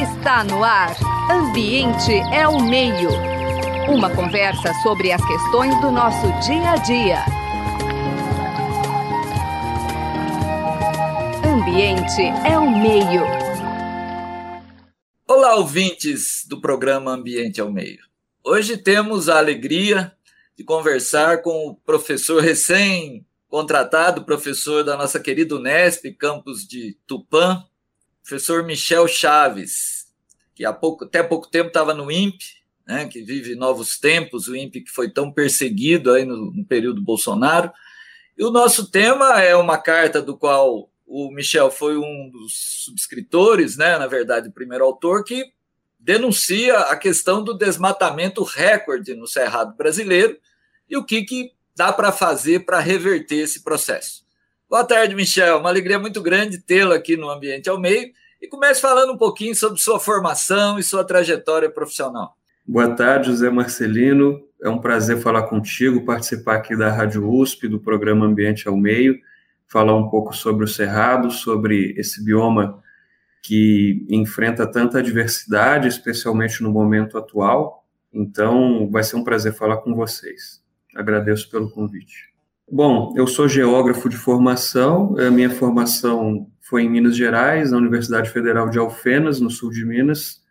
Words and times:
Está 0.00 0.44
no 0.44 0.62
ar. 0.62 0.96
Ambiente 1.28 2.12
é 2.32 2.46
o 2.46 2.60
meio. 2.60 3.10
Uma 3.88 4.08
conversa 4.14 4.72
sobre 4.80 5.10
as 5.10 5.20
questões 5.26 5.74
do 5.80 5.90
nosso 5.90 6.26
dia 6.46 6.70
a 6.70 6.76
dia. 6.76 7.24
Ambiente 11.44 12.22
é 12.48 12.56
o 12.56 12.70
meio. 12.70 13.22
Olá, 15.26 15.56
ouvintes 15.56 16.46
do 16.48 16.60
programa 16.60 17.10
Ambiente 17.10 17.60
é 17.60 17.64
o 17.64 17.72
Meio. 17.72 18.04
Hoje 18.44 18.76
temos 18.76 19.28
a 19.28 19.38
alegria 19.38 20.12
de 20.56 20.62
conversar 20.62 21.42
com 21.42 21.66
o 21.66 21.74
professor 21.74 22.40
recém-contratado, 22.40 24.24
professor 24.24 24.84
da 24.84 24.96
nossa 24.96 25.18
querida 25.18 25.56
Unesp, 25.56 26.04
campus 26.16 26.64
de 26.64 26.96
Tupã, 27.04 27.64
professor 28.26 28.64
Michel 28.64 29.06
Chaves, 29.06 30.08
que 30.52 30.64
há 30.64 30.72
pouco, 30.72 31.04
até 31.04 31.22
pouco 31.22 31.48
tempo 31.48 31.68
estava 31.68 31.94
no 31.94 32.10
INPE, 32.10 32.56
né, 32.84 33.06
que 33.06 33.22
vive 33.22 33.54
novos 33.54 33.98
tempos, 33.98 34.48
o 34.48 34.56
INPE 34.56 34.80
que 34.80 34.90
foi 34.90 35.08
tão 35.08 35.30
perseguido 35.32 36.12
aí 36.12 36.24
no, 36.24 36.50
no 36.52 36.64
período 36.64 37.00
Bolsonaro. 37.00 37.70
E 38.36 38.42
o 38.42 38.50
nosso 38.50 38.90
tema 38.90 39.40
é 39.40 39.54
uma 39.54 39.78
carta 39.78 40.20
do 40.20 40.36
qual 40.36 40.90
o 41.06 41.30
Michel 41.30 41.70
foi 41.70 41.96
um 41.96 42.28
dos 42.28 42.82
subscritores, 42.84 43.76
né, 43.76 43.96
na 43.96 44.08
verdade, 44.08 44.48
o 44.48 44.52
primeiro 44.52 44.84
autor, 44.84 45.22
que 45.22 45.52
denuncia 45.96 46.78
a 46.80 46.96
questão 46.96 47.44
do 47.44 47.56
desmatamento 47.56 48.42
recorde 48.42 49.14
no 49.14 49.28
Cerrado 49.28 49.76
brasileiro 49.76 50.36
e 50.88 50.96
o 50.96 51.04
que, 51.04 51.22
que 51.22 51.52
dá 51.76 51.92
para 51.92 52.10
fazer 52.10 52.64
para 52.64 52.80
reverter 52.80 53.36
esse 53.36 53.62
processo. 53.62 54.25
Boa 54.68 54.84
tarde, 54.84 55.14
Michel. 55.14 55.58
Uma 55.58 55.68
alegria 55.68 55.96
muito 55.96 56.20
grande 56.20 56.58
tê-lo 56.58 56.92
aqui 56.92 57.16
no 57.16 57.30
Ambiente 57.30 57.70
ao 57.70 57.80
Meio. 57.80 58.10
E 58.42 58.48
comece 58.48 58.80
falando 58.80 59.12
um 59.12 59.16
pouquinho 59.16 59.54
sobre 59.54 59.80
sua 59.80 60.00
formação 60.00 60.76
e 60.76 60.82
sua 60.82 61.04
trajetória 61.04 61.70
profissional. 61.70 62.36
Boa 62.66 62.88
tarde, 62.94 63.28
José 63.28 63.48
Marcelino. 63.48 64.42
É 64.60 64.68
um 64.68 64.80
prazer 64.80 65.18
falar 65.18 65.44
contigo, 65.44 66.04
participar 66.04 66.56
aqui 66.56 66.76
da 66.76 66.90
Rádio 66.90 67.30
USP, 67.30 67.68
do 67.68 67.78
programa 67.78 68.26
Ambiente 68.26 68.66
ao 68.66 68.76
Meio, 68.76 69.16
falar 69.68 69.94
um 69.94 70.08
pouco 70.08 70.34
sobre 70.34 70.64
o 70.64 70.68
Cerrado, 70.68 71.30
sobre 71.30 71.94
esse 71.96 72.24
bioma 72.24 72.82
que 73.44 74.04
enfrenta 74.10 74.66
tanta 74.66 74.98
adversidade, 74.98 75.86
especialmente 75.86 76.60
no 76.60 76.72
momento 76.72 77.16
atual. 77.16 77.84
Então, 78.12 78.90
vai 78.90 79.04
ser 79.04 79.14
um 79.14 79.22
prazer 79.22 79.54
falar 79.54 79.76
com 79.76 79.94
vocês. 79.94 80.60
Agradeço 80.96 81.48
pelo 81.48 81.70
convite. 81.70 82.35
Bom, 82.68 83.14
eu 83.16 83.28
sou 83.28 83.48
geógrafo 83.48 84.08
de 84.08 84.16
formação, 84.16 85.16
a 85.20 85.30
minha 85.30 85.48
formação 85.48 86.50
foi 86.60 86.82
em 86.82 86.90
Minas 86.90 87.16
Gerais, 87.16 87.70
na 87.70 87.78
Universidade 87.78 88.28
Federal 88.28 88.68
de 88.68 88.76
Alfenas, 88.76 89.38
no 89.38 89.48
sul 89.48 89.70
de 89.70 89.84
Minas, 89.84 90.42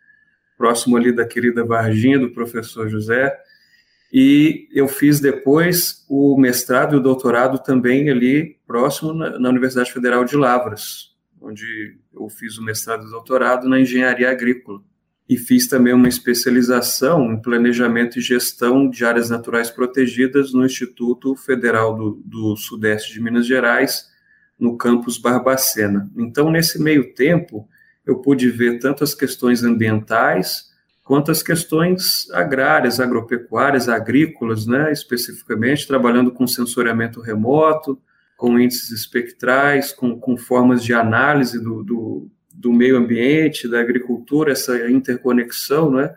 próximo 0.56 0.96
ali 0.96 1.12
da 1.12 1.26
querida 1.26 1.62
Varginha, 1.62 2.18
do 2.18 2.30
professor 2.30 2.88
José, 2.88 3.38
e 4.10 4.66
eu 4.72 4.88
fiz 4.88 5.20
depois 5.20 6.06
o 6.08 6.38
mestrado 6.38 6.94
e 6.94 6.98
o 6.98 7.02
doutorado 7.02 7.58
também 7.58 8.08
ali 8.08 8.56
próximo 8.66 9.12
na, 9.12 9.38
na 9.38 9.50
Universidade 9.50 9.92
Federal 9.92 10.24
de 10.24 10.36
Lavras, 10.36 11.14
onde 11.38 11.98
eu 12.14 12.30
fiz 12.30 12.56
o 12.56 12.64
mestrado 12.64 13.02
e 13.04 13.08
o 13.08 13.10
doutorado 13.10 13.68
na 13.68 13.78
engenharia 13.78 14.30
agrícola 14.30 14.80
e 15.28 15.36
fiz 15.36 15.66
também 15.66 15.92
uma 15.92 16.08
especialização 16.08 17.32
em 17.32 17.42
planejamento 17.42 18.18
e 18.18 18.22
gestão 18.22 18.88
de 18.88 19.04
áreas 19.04 19.28
naturais 19.28 19.70
protegidas 19.70 20.52
no 20.52 20.64
Instituto 20.64 21.34
Federal 21.34 21.96
do, 21.96 22.22
do 22.24 22.56
Sudeste 22.56 23.12
de 23.12 23.20
Minas 23.20 23.46
Gerais, 23.46 24.08
no 24.58 24.76
campus 24.76 25.18
Barbacena. 25.18 26.08
Então, 26.16 26.50
nesse 26.50 26.80
meio 26.80 27.12
tempo, 27.12 27.68
eu 28.06 28.20
pude 28.20 28.48
ver 28.50 28.78
tanto 28.78 29.02
as 29.02 29.14
questões 29.14 29.64
ambientais 29.64 30.70
quanto 31.02 31.30
as 31.30 31.40
questões 31.40 32.28
agrárias, 32.32 32.98
agropecuárias, 32.98 33.88
agrícolas, 33.88 34.66
né, 34.66 34.90
especificamente, 34.90 35.86
trabalhando 35.86 36.32
com 36.32 36.48
sensoriamento 36.48 37.20
remoto, 37.20 38.00
com 38.36 38.58
índices 38.58 38.90
espectrais, 38.90 39.92
com, 39.92 40.18
com 40.18 40.36
formas 40.36 40.82
de 40.82 40.92
análise 40.92 41.62
do, 41.62 41.84
do 41.84 42.30
do 42.56 42.72
meio 42.72 42.96
ambiente, 42.96 43.68
da 43.68 43.80
agricultura, 43.80 44.52
essa 44.52 44.90
interconexão, 44.90 45.90
né? 45.90 46.14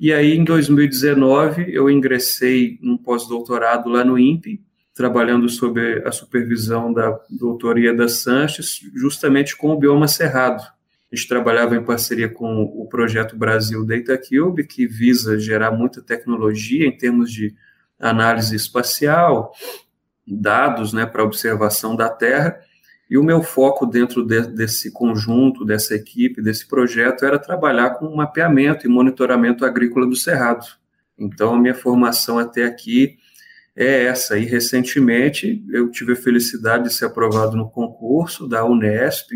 E 0.00 0.12
aí, 0.12 0.36
em 0.36 0.44
2019, 0.44 1.74
eu 1.74 1.90
ingressei 1.90 2.78
num 2.80 2.96
pós-doutorado 2.96 3.88
lá 3.88 4.02
no 4.02 4.18
INPE, 4.18 4.62
trabalhando 4.94 5.48
sob 5.48 6.02
a 6.04 6.10
supervisão 6.10 6.92
da 6.92 7.18
doutoria 7.28 7.94
da 7.94 8.08
Sanches, 8.08 8.80
justamente 8.94 9.56
com 9.56 9.70
o 9.70 9.78
bioma 9.78 10.08
cerrado. 10.08 10.62
A 11.12 11.16
gente 11.16 11.28
trabalhava 11.28 11.76
em 11.76 11.84
parceria 11.84 12.28
com 12.28 12.62
o 12.62 12.86
projeto 12.88 13.36
Brasil 13.36 13.84
Data 13.84 14.16
Cube, 14.16 14.66
que 14.66 14.86
visa 14.86 15.38
gerar 15.38 15.70
muita 15.70 16.00
tecnologia 16.00 16.86
em 16.86 16.96
termos 16.96 17.32
de 17.32 17.54
análise 17.98 18.54
espacial, 18.56 19.52
dados 20.26 20.92
né, 20.92 21.04
para 21.04 21.24
observação 21.24 21.94
da 21.94 22.08
Terra, 22.08 22.58
e 23.10 23.18
o 23.18 23.24
meu 23.24 23.42
foco 23.42 23.84
dentro 23.84 24.24
de, 24.24 24.40
desse 24.46 24.92
conjunto, 24.92 25.64
dessa 25.64 25.96
equipe, 25.96 26.40
desse 26.40 26.68
projeto, 26.68 27.24
era 27.24 27.40
trabalhar 27.40 27.90
com 27.90 28.14
mapeamento 28.14 28.86
e 28.86 28.88
monitoramento 28.88 29.64
agrícola 29.64 30.06
do 30.06 30.14
Cerrado. 30.14 30.64
Então, 31.18 31.54
a 31.54 31.58
minha 31.58 31.74
formação 31.74 32.38
até 32.38 32.64
aqui 32.64 33.18
é 33.74 34.04
essa. 34.04 34.38
E, 34.38 34.44
recentemente, 34.44 35.64
eu 35.70 35.90
tive 35.90 36.12
a 36.12 36.16
felicidade 36.16 36.84
de 36.84 36.94
ser 36.94 37.06
aprovado 37.06 37.56
no 37.56 37.68
concurso 37.68 38.46
da 38.46 38.64
Unesp, 38.64 39.32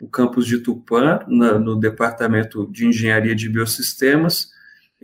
no 0.00 0.08
campus 0.08 0.44
de 0.44 0.58
Tupã, 0.58 1.20
na, 1.28 1.60
no 1.60 1.76
Departamento 1.76 2.68
de 2.72 2.88
Engenharia 2.88 3.36
de 3.36 3.48
Biosistemas, 3.48 4.50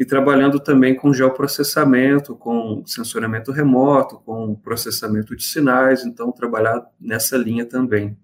e 0.03 0.05
trabalhando 0.05 0.59
também 0.59 0.97
com 0.97 1.15
geoprocessamento, 1.15 2.35
com 2.35 2.85
sensoriamento 2.85 3.53
remoto, 3.53 4.19
com 4.27 4.53
processamento 4.57 5.37
de 5.37 5.45
sinais, 5.45 6.05
então 6.05 6.33
trabalhar 6.33 6.85
nessa 7.01 7.37
linha 7.37 7.65
também. 7.65 8.19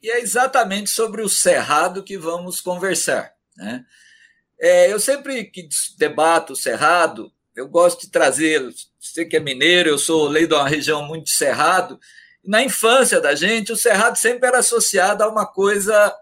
E 0.00 0.08
é 0.08 0.20
exatamente 0.20 0.88
sobre 0.88 1.22
o 1.22 1.28
cerrado 1.28 2.04
que 2.04 2.16
vamos 2.16 2.60
conversar. 2.60 3.32
Né? 3.56 3.84
É, 4.56 4.92
eu 4.92 5.00
sempre 5.00 5.46
que 5.46 5.68
debato 5.98 6.52
o 6.52 6.56
cerrado, 6.56 7.32
eu 7.56 7.66
gosto 7.66 8.02
de 8.02 8.12
trazer, 8.12 8.62
você 9.00 9.24
que 9.24 9.36
é 9.36 9.40
mineiro, 9.40 9.88
eu 9.88 9.98
sou 9.98 10.28
lei 10.28 10.46
de 10.46 10.54
uma 10.54 10.68
região 10.68 11.04
muito 11.04 11.28
cerrado, 11.30 11.98
na 12.44 12.62
infância 12.62 13.20
da 13.20 13.34
gente, 13.34 13.72
o 13.72 13.76
cerrado 13.76 14.14
sempre 14.14 14.46
era 14.46 14.60
associado 14.60 15.24
a 15.24 15.28
uma 15.28 15.44
coisa 15.44 16.14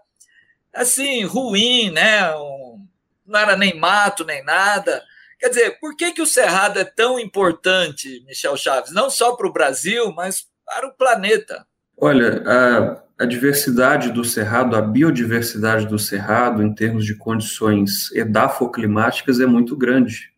assim, 0.73 1.23
ruim, 1.25 1.91
né? 1.91 2.35
Um, 2.35 2.84
não 3.25 3.39
era 3.39 3.57
nem 3.57 3.77
mato, 3.79 4.23
nem 4.23 4.43
nada. 4.43 5.03
Quer 5.39 5.49
dizer, 5.49 5.79
por 5.79 5.95
que, 5.95 6.11
que 6.11 6.21
o 6.21 6.25
Cerrado 6.25 6.79
é 6.79 6.85
tão 6.85 7.19
importante, 7.19 8.23
Michel 8.25 8.55
Chaves? 8.55 8.91
Não 8.91 9.09
só 9.09 9.35
para 9.35 9.47
o 9.47 9.53
Brasil, 9.53 10.11
mas 10.13 10.45
para 10.65 10.87
o 10.87 10.93
planeta. 10.93 11.65
Olha, 11.97 12.43
a, 12.45 13.23
a, 13.23 13.25
diversidade 13.25 14.11
do 14.11 14.23
Cerrado, 14.23 14.75
a 14.75 14.81
biodiversidade 14.81 15.87
do 15.87 15.99
Cerrado, 15.99 16.63
em 16.63 16.73
termos 16.73 17.05
de 17.05 17.15
condições 17.15 18.11
edafoclimáticas, 18.13 19.39
é 19.39 19.45
muito 19.45 19.75
grande. 19.75 20.33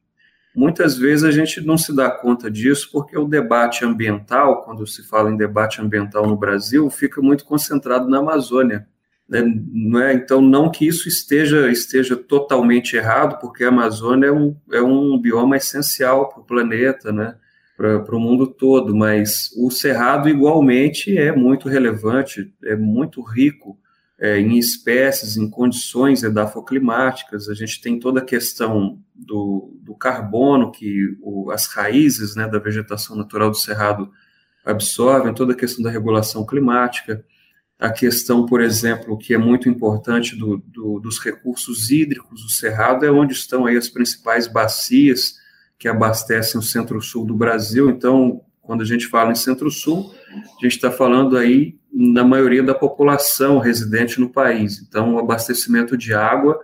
Muitas 0.55 0.97
vezes 0.97 1.23
a 1.23 1.31
gente 1.31 1.61
não 1.61 1.77
se 1.77 1.95
dá 1.95 2.09
conta 2.09 2.49
disso 2.49 2.89
porque 2.91 3.17
o 3.17 3.27
debate 3.27 3.85
ambiental, 3.85 4.63
quando 4.63 4.85
se 4.87 5.03
fala 5.07 5.29
em 5.29 5.37
debate 5.37 5.79
ambiental 5.81 6.25
no 6.25 6.35
Brasil, 6.35 6.89
fica 6.89 7.21
muito 7.21 7.45
concentrado 7.45 8.09
na 8.09 8.17
Amazônia. 8.17 8.87
Né? 9.27 9.41
É? 10.09 10.13
Então, 10.13 10.41
não 10.41 10.71
que 10.71 10.87
isso 10.87 11.07
esteja, 11.07 11.69
esteja 11.69 12.15
totalmente 12.15 12.95
errado, 12.95 13.39
porque 13.39 13.63
a 13.63 13.69
Amazônia 13.69 14.27
é 14.27 14.31
um, 14.31 14.55
é 14.71 14.81
um 14.81 15.17
bioma 15.19 15.57
essencial 15.57 16.29
para 16.29 16.39
o 16.39 16.45
planeta, 16.45 17.11
né? 17.11 17.35
para 17.75 18.15
o 18.15 18.19
mundo 18.19 18.47
todo, 18.47 18.95
mas 18.95 19.51
o 19.55 19.69
Cerrado 19.69 20.27
igualmente 20.27 21.15
é 21.15 21.31
muito 21.31 21.69
relevante, 21.69 22.51
é 22.63 22.75
muito 22.75 23.21
rico 23.21 23.77
é, 24.19 24.39
em 24.39 24.57
espécies, 24.57 25.37
em 25.37 25.47
condições 25.47 26.23
edafoclimáticas. 26.23 27.47
A 27.47 27.53
gente 27.53 27.79
tem 27.79 27.99
toda 27.99 28.19
a 28.19 28.25
questão 28.25 28.99
do, 29.13 29.77
do 29.83 29.93
carbono 29.93 30.71
que 30.71 31.15
o, 31.21 31.51
as 31.51 31.67
raízes 31.67 32.35
né, 32.35 32.47
da 32.47 32.57
vegetação 32.57 33.15
natural 33.15 33.51
do 33.51 33.57
Cerrado 33.57 34.09
absorvem, 34.65 35.33
toda 35.33 35.53
a 35.53 35.55
questão 35.55 35.83
da 35.83 35.91
regulação 35.91 36.43
climática 36.47 37.23
a 37.79 37.91
questão, 37.91 38.45
por 38.45 38.59
exemplo, 38.59 39.17
que 39.17 39.33
é 39.33 39.37
muito 39.37 39.69
importante 39.69 40.35
do, 40.35 40.57
do, 40.57 40.99
dos 40.99 41.19
recursos 41.19 41.91
hídricos 41.91 42.41
do 42.41 42.49
Cerrado, 42.49 43.05
é 43.05 43.11
onde 43.11 43.33
estão 43.33 43.67
aí 43.67 43.77
as 43.77 43.87
principais 43.87 44.47
bacias 44.47 45.35
que 45.77 45.87
abastecem 45.87 46.59
o 46.59 46.63
centro-sul 46.63 47.23
do 47.23 47.35
Brasil. 47.35 47.89
Então, 47.89 48.41
quando 48.63 48.81
a 48.81 48.85
gente 48.85 49.05
fala 49.05 49.31
em 49.31 49.35
centro-sul, 49.35 50.11
a 50.33 50.63
gente 50.63 50.75
está 50.75 50.89
falando 50.89 51.37
aí 51.37 51.77
na 51.93 52.23
maioria 52.23 52.63
da 52.63 52.73
população 52.73 53.59
residente 53.59 54.19
no 54.19 54.29
país. 54.29 54.81
Então, 54.81 55.13
o 55.13 55.19
abastecimento 55.19 55.95
de 55.95 56.15
água 56.15 56.59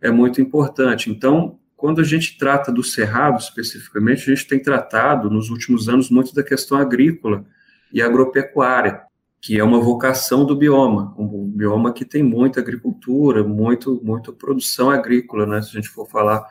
é 0.00 0.10
muito 0.12 0.40
importante. 0.40 1.10
Então, 1.10 1.58
quando 1.76 2.00
a 2.00 2.04
gente 2.04 2.38
trata 2.38 2.70
do 2.70 2.84
Cerrado 2.84 3.40
especificamente, 3.40 4.22
a 4.22 4.34
gente 4.34 4.46
tem 4.46 4.62
tratado 4.62 5.28
nos 5.28 5.50
últimos 5.50 5.88
anos 5.88 6.08
muito 6.08 6.32
da 6.32 6.42
questão 6.44 6.78
agrícola 6.78 7.44
e 7.92 8.00
agropecuária 8.00 9.02
que 9.42 9.58
é 9.58 9.64
uma 9.64 9.80
vocação 9.80 10.46
do 10.46 10.54
bioma, 10.54 11.12
um 11.18 11.48
bioma 11.48 11.92
que 11.92 12.04
tem 12.04 12.22
muita 12.22 12.60
agricultura, 12.60 13.42
muito, 13.42 14.00
muita 14.04 14.32
produção 14.32 14.88
agrícola, 14.88 15.44
né, 15.44 15.60
se 15.60 15.70
a 15.70 15.72
gente 15.72 15.88
for 15.88 16.08
falar 16.08 16.46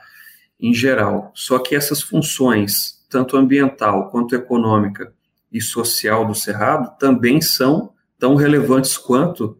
em 0.60 0.74
geral. 0.74 1.32
Só 1.34 1.58
que 1.58 1.74
essas 1.74 2.02
funções, 2.02 3.02
tanto 3.10 3.38
ambiental 3.38 4.10
quanto 4.12 4.36
econômica 4.36 5.14
e 5.50 5.62
social 5.62 6.28
do 6.28 6.36
Cerrado, 6.36 6.94
também 7.00 7.40
são 7.40 7.94
tão 8.20 8.36
relevantes 8.36 8.98
quanto 8.98 9.58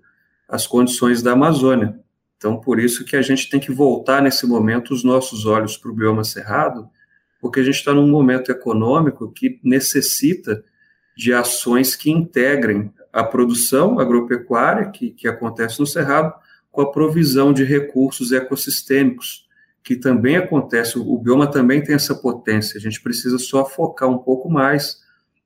as 0.48 0.68
condições 0.68 1.24
da 1.24 1.32
Amazônia. 1.32 1.98
Então, 2.36 2.60
por 2.60 2.82
isso 2.82 3.06
que 3.06 3.16
a 3.16 3.22
gente 3.22 3.50
tem 3.50 3.62
que 3.62 3.72
voltar 3.72 4.22
nesse 4.22 4.46
momento 4.46 4.94
os 4.94 5.06
nossos 5.06 5.46
olhos 5.46 5.78
para 5.78 5.90
o 5.90 5.96
bioma 5.96 6.26
cerrado, 6.26 6.90
porque 7.40 7.62
a 7.62 7.64
gente 7.64 7.76
está 7.76 7.94
num 7.94 8.10
momento 8.10 8.52
econômico 8.52 9.32
que 9.32 9.58
necessita 9.64 10.62
de 11.16 11.34
ações 11.34 11.96
que 11.96 12.12
integrem 12.12 12.92
a 13.12 13.24
produção 13.24 14.00
agropecuária 14.00 14.90
que, 14.90 15.12
que 15.12 15.28
acontece 15.28 15.80
no 15.80 15.86
Cerrado 15.86 16.34
com 16.72 16.82
a 16.82 16.92
provisão 16.92 17.52
de 17.52 17.64
recursos 17.64 18.32
ecossistêmicos, 18.32 19.48
que 19.84 19.96
também 19.96 20.38
acontece, 20.38 20.98
o 20.98 21.18
bioma 21.18 21.50
também 21.50 21.84
tem 21.84 21.96
essa 21.96 22.16
potência, 22.16 22.78
a 22.78 22.82
gente 22.82 23.02
precisa 23.02 23.38
só 23.38 23.66
focar 23.66 24.10
um 24.10 24.18
pouco 24.18 24.50
mais 24.50 25.02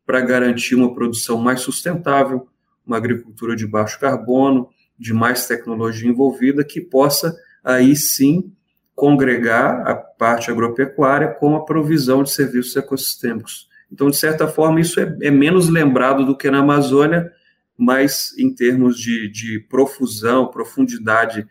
para 0.05 0.21
garantir 0.21 0.75
uma 0.75 0.93
produção 0.93 1.37
mais 1.37 1.61
sustentável, 1.61 2.47
uma 2.85 2.97
agricultura 2.97 3.55
de 3.55 3.65
baixo 3.65 3.99
carbono, 3.99 4.69
de 4.99 5.13
mais 5.13 5.47
tecnologia 5.47 6.09
envolvida, 6.09 6.63
que 6.63 6.79
possa 6.79 7.35
aí 7.63 7.95
sim 7.95 8.51
congregar 8.93 9.87
a 9.87 9.95
parte 9.95 10.51
agropecuária 10.51 11.27
com 11.27 11.55
a 11.55 11.65
provisão 11.65 12.23
de 12.23 12.31
serviços 12.31 12.75
ecossistêmicos. 12.75 13.67
Então, 13.91 14.09
de 14.09 14.15
certa 14.15 14.47
forma, 14.47 14.79
isso 14.79 14.99
é, 14.99 15.17
é 15.21 15.31
menos 15.31 15.69
lembrado 15.69 16.25
do 16.25 16.37
que 16.37 16.49
na 16.49 16.59
Amazônia, 16.59 17.31
mas 17.77 18.33
em 18.37 18.53
termos 18.53 18.97
de, 18.97 19.29
de 19.29 19.59
profusão, 19.59 20.47
profundidade 20.47 21.47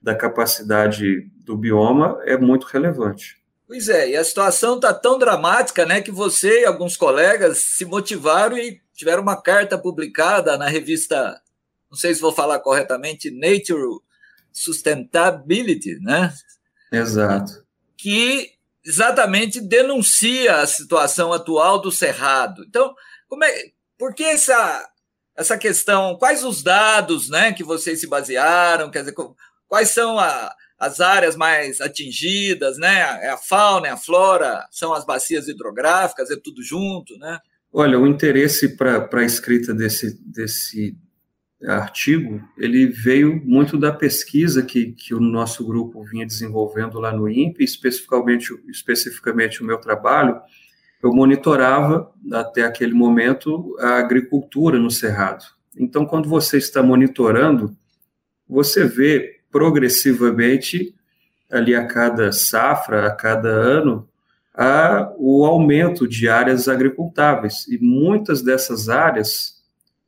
da 0.00 0.14
capacidade 0.14 1.30
do 1.44 1.56
bioma, 1.56 2.18
é 2.24 2.36
muito 2.36 2.66
relevante. 2.66 3.40
Pois 3.66 3.88
é, 3.88 4.10
e 4.10 4.16
a 4.16 4.24
situação 4.24 4.76
está 4.76 4.92
tão 4.92 5.18
dramática, 5.18 5.86
né, 5.86 6.00
que 6.00 6.10
você 6.10 6.62
e 6.62 6.64
alguns 6.64 6.96
colegas 6.96 7.58
se 7.58 7.84
motivaram 7.84 8.58
e 8.58 8.80
tiveram 8.92 9.22
uma 9.22 9.40
carta 9.40 9.78
publicada 9.78 10.58
na 10.58 10.66
revista, 10.66 11.40
não 11.88 11.96
sei 11.96 12.14
se 12.14 12.20
vou 12.20 12.32
falar 12.32 12.58
corretamente, 12.58 13.30
Nature 13.30 14.00
Sustainability, 14.52 16.00
né? 16.00 16.32
Exato. 16.90 17.64
Que 17.96 18.50
exatamente 18.84 19.60
denuncia 19.60 20.56
a 20.56 20.66
situação 20.66 21.32
atual 21.32 21.80
do 21.80 21.92
Cerrado. 21.92 22.64
Então, 22.68 22.94
como 23.28 23.44
é, 23.44 23.70
por 23.96 24.14
que 24.14 24.24
essa 24.24 24.90
essa 25.40 25.56
questão, 25.56 26.16
quais 26.18 26.44
os 26.44 26.62
dados 26.62 27.30
né, 27.30 27.50
que 27.52 27.64
vocês 27.64 27.98
se 27.98 28.06
basearam, 28.06 28.90
quer 28.90 29.00
dizer, 29.00 29.14
quais 29.66 29.88
são 29.88 30.18
a, 30.18 30.54
as 30.78 31.00
áreas 31.00 31.34
mais 31.34 31.80
atingidas, 31.80 32.76
né? 32.76 33.00
É 33.22 33.30
a 33.30 33.38
fauna, 33.38 33.88
é 33.88 33.90
a 33.90 33.96
flora, 33.96 34.66
são 34.70 34.92
as 34.92 35.06
bacias 35.06 35.48
hidrográficas, 35.48 36.30
é 36.30 36.36
tudo 36.36 36.62
junto, 36.62 37.16
né? 37.18 37.38
Olha, 37.72 37.98
o 37.98 38.06
interesse 38.06 38.76
para 38.76 39.08
a 39.10 39.24
escrita 39.24 39.72
desse, 39.72 40.20
desse 40.22 40.94
artigo, 41.64 42.42
ele 42.58 42.86
veio 42.86 43.40
muito 43.42 43.78
da 43.78 43.92
pesquisa 43.92 44.62
que, 44.62 44.92
que 44.92 45.14
o 45.14 45.20
nosso 45.20 45.64
grupo 45.64 46.04
vinha 46.04 46.26
desenvolvendo 46.26 46.98
lá 46.98 47.12
no 47.12 47.30
INPE, 47.30 47.64
especificamente, 47.64 48.52
especificamente 48.68 49.62
o 49.62 49.66
meu 49.66 49.78
trabalho, 49.78 50.38
eu 51.02 51.12
monitorava 51.12 52.12
até 52.32 52.62
aquele 52.62 52.92
momento 52.92 53.76
a 53.78 53.98
agricultura 53.98 54.78
no 54.78 54.90
Cerrado. 54.90 55.44
Então, 55.76 56.04
quando 56.04 56.28
você 56.28 56.58
está 56.58 56.82
monitorando, 56.82 57.74
você 58.48 58.84
vê 58.84 59.40
progressivamente, 59.50 60.94
ali 61.50 61.74
a 61.74 61.86
cada 61.86 62.32
safra, 62.32 63.06
a 63.06 63.10
cada 63.10 63.48
ano, 63.48 64.08
a, 64.54 65.12
o 65.16 65.44
aumento 65.44 66.06
de 66.06 66.28
áreas 66.28 66.68
agricultáveis. 66.68 67.66
E 67.68 67.78
muitas 67.78 68.42
dessas 68.42 68.88
áreas 68.88 69.60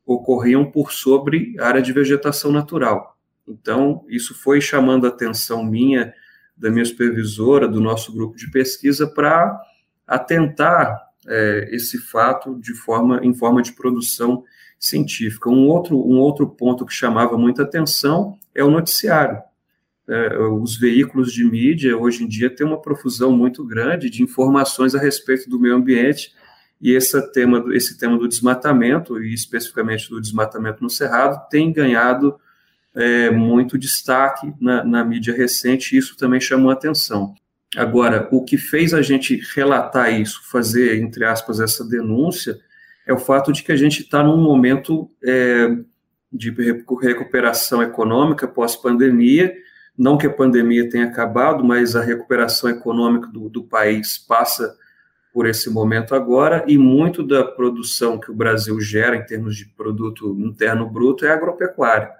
ocorriam 0.05 0.69
por 0.69 0.91
sobre 0.91 1.55
área 1.59 1.81
de 1.81 1.91
vegetação 1.91 2.51
natural. 2.51 3.17
Então, 3.47 4.05
isso 4.07 4.33
foi 4.35 4.61
chamando 4.61 5.05
a 5.05 5.09
atenção 5.09 5.63
minha, 5.63 6.13
da 6.55 6.69
minha 6.69 6.85
supervisora, 6.85 7.67
do 7.67 7.81
nosso 7.81 8.13
grupo 8.13 8.37
de 8.37 8.49
pesquisa, 8.51 9.07
para 9.07 9.59
atentar 10.07 11.01
é, 11.27 11.69
esse 11.71 11.97
fato 11.97 12.59
de 12.59 12.73
forma, 12.73 13.19
em 13.23 13.33
forma 13.33 13.61
de 13.61 13.73
produção 13.73 14.43
científica. 14.79 15.49
Um 15.49 15.67
outro, 15.67 15.97
um 15.97 16.19
outro 16.19 16.47
ponto 16.47 16.85
que 16.85 16.93
chamava 16.93 17.37
muita 17.37 17.63
atenção 17.63 18.37
é 18.53 18.63
o 18.63 18.69
noticiário. 18.69 19.41
É, 20.07 20.37
os 20.37 20.77
veículos 20.77 21.31
de 21.31 21.45
mídia, 21.45 21.97
hoje 21.97 22.23
em 22.23 22.27
dia, 22.27 22.53
têm 22.53 22.67
uma 22.67 22.81
profusão 22.81 23.31
muito 23.31 23.65
grande 23.65 24.09
de 24.09 24.21
informações 24.21 24.93
a 24.93 24.99
respeito 24.99 25.49
do 25.49 25.59
meio 25.59 25.75
ambiente, 25.75 26.33
e 26.81 26.91
esse 26.91 27.31
tema, 27.31 27.63
esse 27.73 27.97
tema 27.97 28.17
do 28.17 28.27
desmatamento, 28.27 29.23
e 29.23 29.33
especificamente 29.33 30.09
do 30.09 30.19
desmatamento 30.19 30.83
no 30.83 30.89
Cerrado, 30.89 31.47
tem 31.49 31.71
ganhado 31.71 32.37
é, 32.93 33.31
muito 33.31 33.77
destaque 33.77 34.53
na, 34.59 34.83
na 34.83 35.05
mídia 35.05 35.33
recente, 35.33 35.95
e 35.95 35.99
isso 35.99 36.17
também 36.17 36.41
chamou 36.41 36.69
atenção. 36.69 37.33
Agora, 37.75 38.27
o 38.31 38.43
que 38.43 38.57
fez 38.57 38.93
a 38.93 39.01
gente 39.01 39.41
relatar 39.55 40.13
isso, 40.13 40.41
fazer, 40.51 41.01
entre 41.01 41.25
aspas, 41.25 41.59
essa 41.59 41.87
denúncia, 41.87 42.59
é 43.05 43.13
o 43.13 43.19
fato 43.19 43.51
de 43.51 43.63
que 43.63 43.71
a 43.71 43.75
gente 43.75 44.01
está 44.01 44.23
num 44.23 44.37
momento 44.37 45.09
é, 45.23 45.75
de 46.31 46.51
recuperação 47.01 47.81
econômica 47.81 48.47
pós-pandemia. 48.47 49.53
Não 49.97 50.17
que 50.17 50.27
a 50.27 50.33
pandemia 50.33 50.89
tenha 50.89 51.05
acabado, 51.05 51.63
mas 51.63 51.95
a 51.95 52.01
recuperação 52.01 52.69
econômica 52.69 53.27
do, 53.27 53.49
do 53.49 53.63
país 53.63 54.17
passa 54.17 54.75
por 55.33 55.47
esse 55.47 55.69
momento 55.69 56.13
agora, 56.13 56.63
e 56.67 56.77
muito 56.77 57.25
da 57.25 57.43
produção 57.43 58.19
que 58.19 58.29
o 58.29 58.35
Brasil 58.35 58.79
gera 58.79 59.15
em 59.15 59.25
termos 59.25 59.55
de 59.55 59.65
produto 59.65 60.37
interno 60.39 60.87
bruto 60.87 61.25
é 61.25 61.31
agropecuária 61.31 62.11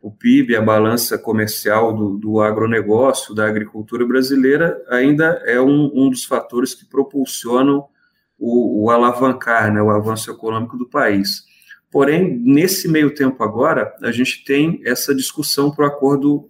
o 0.00 0.10
PIB, 0.10 0.56
a 0.56 0.62
balança 0.62 1.18
comercial 1.18 1.92
do, 1.92 2.16
do 2.16 2.40
agronegócio, 2.40 3.34
da 3.34 3.46
agricultura 3.46 4.06
brasileira, 4.06 4.82
ainda 4.88 5.42
é 5.44 5.60
um, 5.60 5.90
um 5.94 6.08
dos 6.08 6.24
fatores 6.24 6.74
que 6.74 6.86
propulsionam 6.86 7.86
o, 8.38 8.84
o, 8.84 8.90
alavancar, 8.90 9.72
né, 9.72 9.82
o 9.82 9.90
avanço 9.90 10.30
econômico 10.30 10.78
do 10.78 10.88
país. 10.88 11.44
Porém, 11.90 12.40
nesse 12.42 12.88
meio 12.88 13.14
tempo 13.14 13.42
agora, 13.42 13.92
a 14.02 14.10
gente 14.10 14.44
tem 14.44 14.80
essa 14.84 15.14
discussão 15.14 15.70
para 15.70 15.84
o 15.84 15.88
acordo 15.88 16.48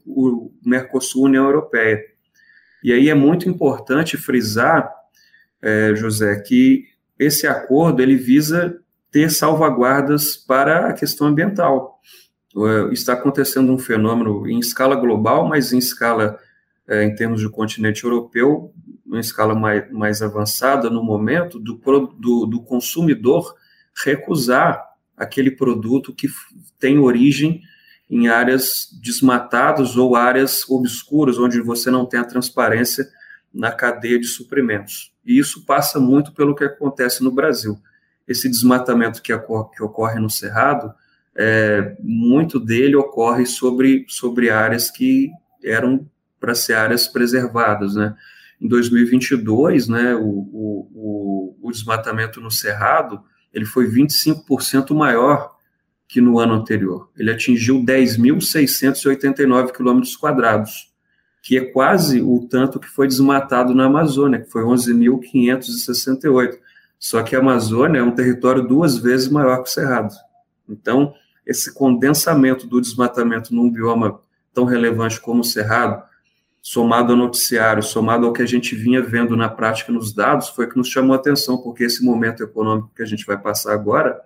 Mercosul-União 0.64 1.44
Europeia. 1.44 2.00
E 2.84 2.93
aí 2.93 3.08
é 3.08 3.15
muito 3.15 3.48
importante 3.48 4.17
frisar, 4.17 4.89
é, 5.60 5.94
José, 5.94 6.41
que 6.41 6.84
esse 7.19 7.46
acordo 7.46 8.01
ele 8.01 8.17
visa 8.17 8.79
ter 9.10 9.31
salvaguardas 9.31 10.36
para 10.36 10.89
a 10.89 10.93
questão 10.93 11.27
ambiental. 11.27 12.01
É, 12.56 12.92
está 12.92 13.12
acontecendo 13.12 13.72
um 13.72 13.78
fenômeno 13.78 14.48
em 14.48 14.58
escala 14.58 14.96
global, 14.96 15.46
mas 15.48 15.72
em 15.72 15.78
escala, 15.78 16.38
é, 16.88 17.04
em 17.04 17.14
termos 17.14 17.40
de 17.40 17.48
continente 17.48 18.04
europeu, 18.04 18.72
em 19.06 19.19
escala 19.19 19.54
mais, 19.54 19.90
mais 19.90 20.22
avançada 20.22 20.90
no 20.90 21.02
momento, 21.02 21.58
do, 21.58 21.80
do, 22.19 22.46
do 22.46 22.62
consumidor 22.62 23.54
recusar 24.04 24.84
aquele 25.16 25.50
produto 25.50 26.14
que 26.14 26.28
tem 26.78 26.98
origem 26.98 27.60
em 28.08 28.26
áreas 28.26 28.88
desmatadas 29.00 29.96
ou 29.96 30.16
áreas 30.16 30.69
obscuras, 30.69 31.38
onde 31.38 31.60
você 31.60 31.90
não 31.90 32.04
tem 32.04 32.19
a 32.19 32.24
transparência 32.24 33.06
na 33.52 33.70
cadeia 33.70 34.19
de 34.19 34.26
suprimentos. 34.26 35.12
E 35.24 35.38
isso 35.38 35.64
passa 35.64 36.00
muito 36.00 36.32
pelo 36.32 36.54
que 36.54 36.64
acontece 36.64 37.22
no 37.22 37.30
Brasil. 37.30 37.78
Esse 38.26 38.48
desmatamento 38.48 39.22
que 39.22 39.32
ocorre, 39.32 39.70
que 39.76 39.82
ocorre 39.82 40.19
no 40.19 40.30
Cerrado 40.30 40.92
é, 41.43 41.97
muito 42.03 42.61
dele 42.61 42.94
ocorre 42.97 43.47
sobre, 43.47 44.05
sobre 44.06 44.51
áreas 44.51 44.91
que 44.91 45.31
eram 45.65 46.06
para 46.39 46.55
ser 46.55 46.75
áreas 46.75 47.09
preservadas, 47.09 47.94
né? 47.94 48.15
Em 48.61 48.69
2022, 48.69 49.89
né, 49.89 50.15
o, 50.15 50.20
o, 50.23 51.56
o 51.63 51.70
desmatamento 51.70 52.43
no 52.43 52.51
Cerrado, 52.51 53.23
ele 53.55 53.65
foi 53.65 53.89
25% 53.89 54.94
maior 54.94 55.56
que 56.06 56.20
no 56.20 56.39
ano 56.39 56.53
anterior. 56.53 57.09
Ele 57.17 57.31
atingiu 57.31 57.82
10.689 57.82 59.73
quilômetros 59.73 60.15
quadrados, 60.15 60.93
que 61.43 61.56
é 61.56 61.65
quase 61.65 62.20
o 62.20 62.47
tanto 62.51 62.79
que 62.79 62.89
foi 62.89 63.09
desmatado 63.09 63.75
na 63.75 63.87
Amazônia, 63.87 64.41
que 64.41 64.51
foi 64.51 64.63
11.568. 64.63 66.59
Só 66.99 67.23
que 67.23 67.35
a 67.35 67.39
Amazônia 67.39 68.01
é 68.01 68.03
um 68.03 68.15
território 68.15 68.63
duas 68.63 68.99
vezes 68.99 69.31
maior 69.31 69.63
que 69.63 69.70
o 69.70 69.73
Cerrado. 69.73 70.13
Então, 70.69 71.15
esse 71.47 71.75
condensamento 71.75 72.67
do 72.67 72.81
desmatamento 72.81 73.55
num 73.55 73.70
bioma 73.70 74.20
tão 74.53 74.65
relevante 74.65 75.20
como 75.20 75.41
o 75.41 75.44
Cerrado, 75.44 76.03
somado 76.63 77.13
ao 77.13 77.19
noticiário, 77.19 77.82
somado 77.82 78.27
ao 78.27 78.32
que 78.32 78.43
a 78.43 78.47
gente 78.47 78.75
vinha 78.75 79.03
vendo 79.03 79.37
na 79.37 79.49
prática 79.49 79.91
nos 79.91 80.13
dados, 80.13 80.49
foi 80.51 80.69
que 80.69 80.77
nos 80.77 80.89
chamou 80.89 81.15
a 81.15 81.17
atenção, 81.17 81.59
porque 81.59 81.85
esse 81.85 82.05
momento 82.05 82.43
econômico 82.43 82.93
que 82.94 83.03
a 83.03 83.06
gente 83.06 83.25
vai 83.25 83.39
passar 83.39 83.73
agora 83.73 84.20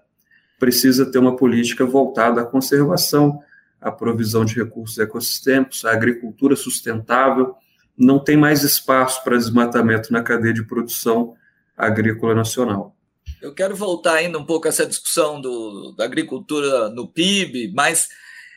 precisa 0.59 1.07
ter 1.11 1.19
uma 1.19 1.37
política 1.37 1.85
voltada 1.85 2.41
à 2.41 2.45
conservação, 2.45 3.41
à 3.81 3.93
provisão 3.93 4.45
de 4.45 4.55
recursos 4.55 4.99
ecossistêmicos, 4.99 5.85
à 5.85 5.93
agricultura 5.93 6.57
sustentável. 6.57 7.55
Não 7.97 8.19
tem 8.19 8.37
mais 8.37 8.63
espaço 8.63 9.23
para 9.23 9.37
desmatamento 9.37 10.13
na 10.13 10.23
cadeia 10.23 10.55
de 10.55 10.65
produção 10.65 11.35
agrícola 11.77 12.35
nacional. 12.35 12.97
Eu 13.45 13.53
quero 13.53 13.77
voltar 13.77 14.15
ainda 14.15 14.39
um 14.39 14.47
pouco 14.47 14.67
a 14.67 14.71
essa 14.71 14.87
discussão 14.87 15.39
do, 15.39 15.93
da 15.99 16.07
agricultura 16.07 16.89
no 16.89 17.07
PIB, 17.07 17.75
mas 17.75 18.09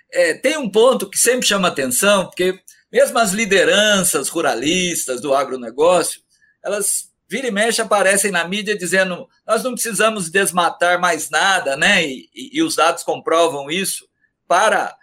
é, 0.09 0.33
tem 0.33 0.55
um 0.57 0.71
ponto 0.71 1.09
que 1.09 1.17
sempre 1.17 1.45
chama 1.45 1.67
atenção, 1.67 2.27
porque 2.27 2.57
mesmo 2.89 3.19
as 3.19 3.33
lideranças 3.33 4.29
ruralistas 4.29 5.19
do 5.19 5.35
agronegócio, 5.35 6.21
elas 6.63 7.11
vira 7.29 7.49
e 7.49 7.51
mexe 7.51 7.81
aparecem 7.81 8.31
na 8.31 8.47
mídia 8.47 8.77
dizendo 8.77 9.27
nós 9.45 9.61
não 9.61 9.73
precisamos 9.73 10.29
desmatar 10.29 11.01
mais 11.01 11.29
nada, 11.29 11.75
né? 11.75 12.07
E, 12.07 12.29
e, 12.33 12.59
e 12.59 12.63
os 12.63 12.77
dados 12.77 13.03
comprovam 13.03 13.69
isso 13.69 14.07
para 14.47 14.95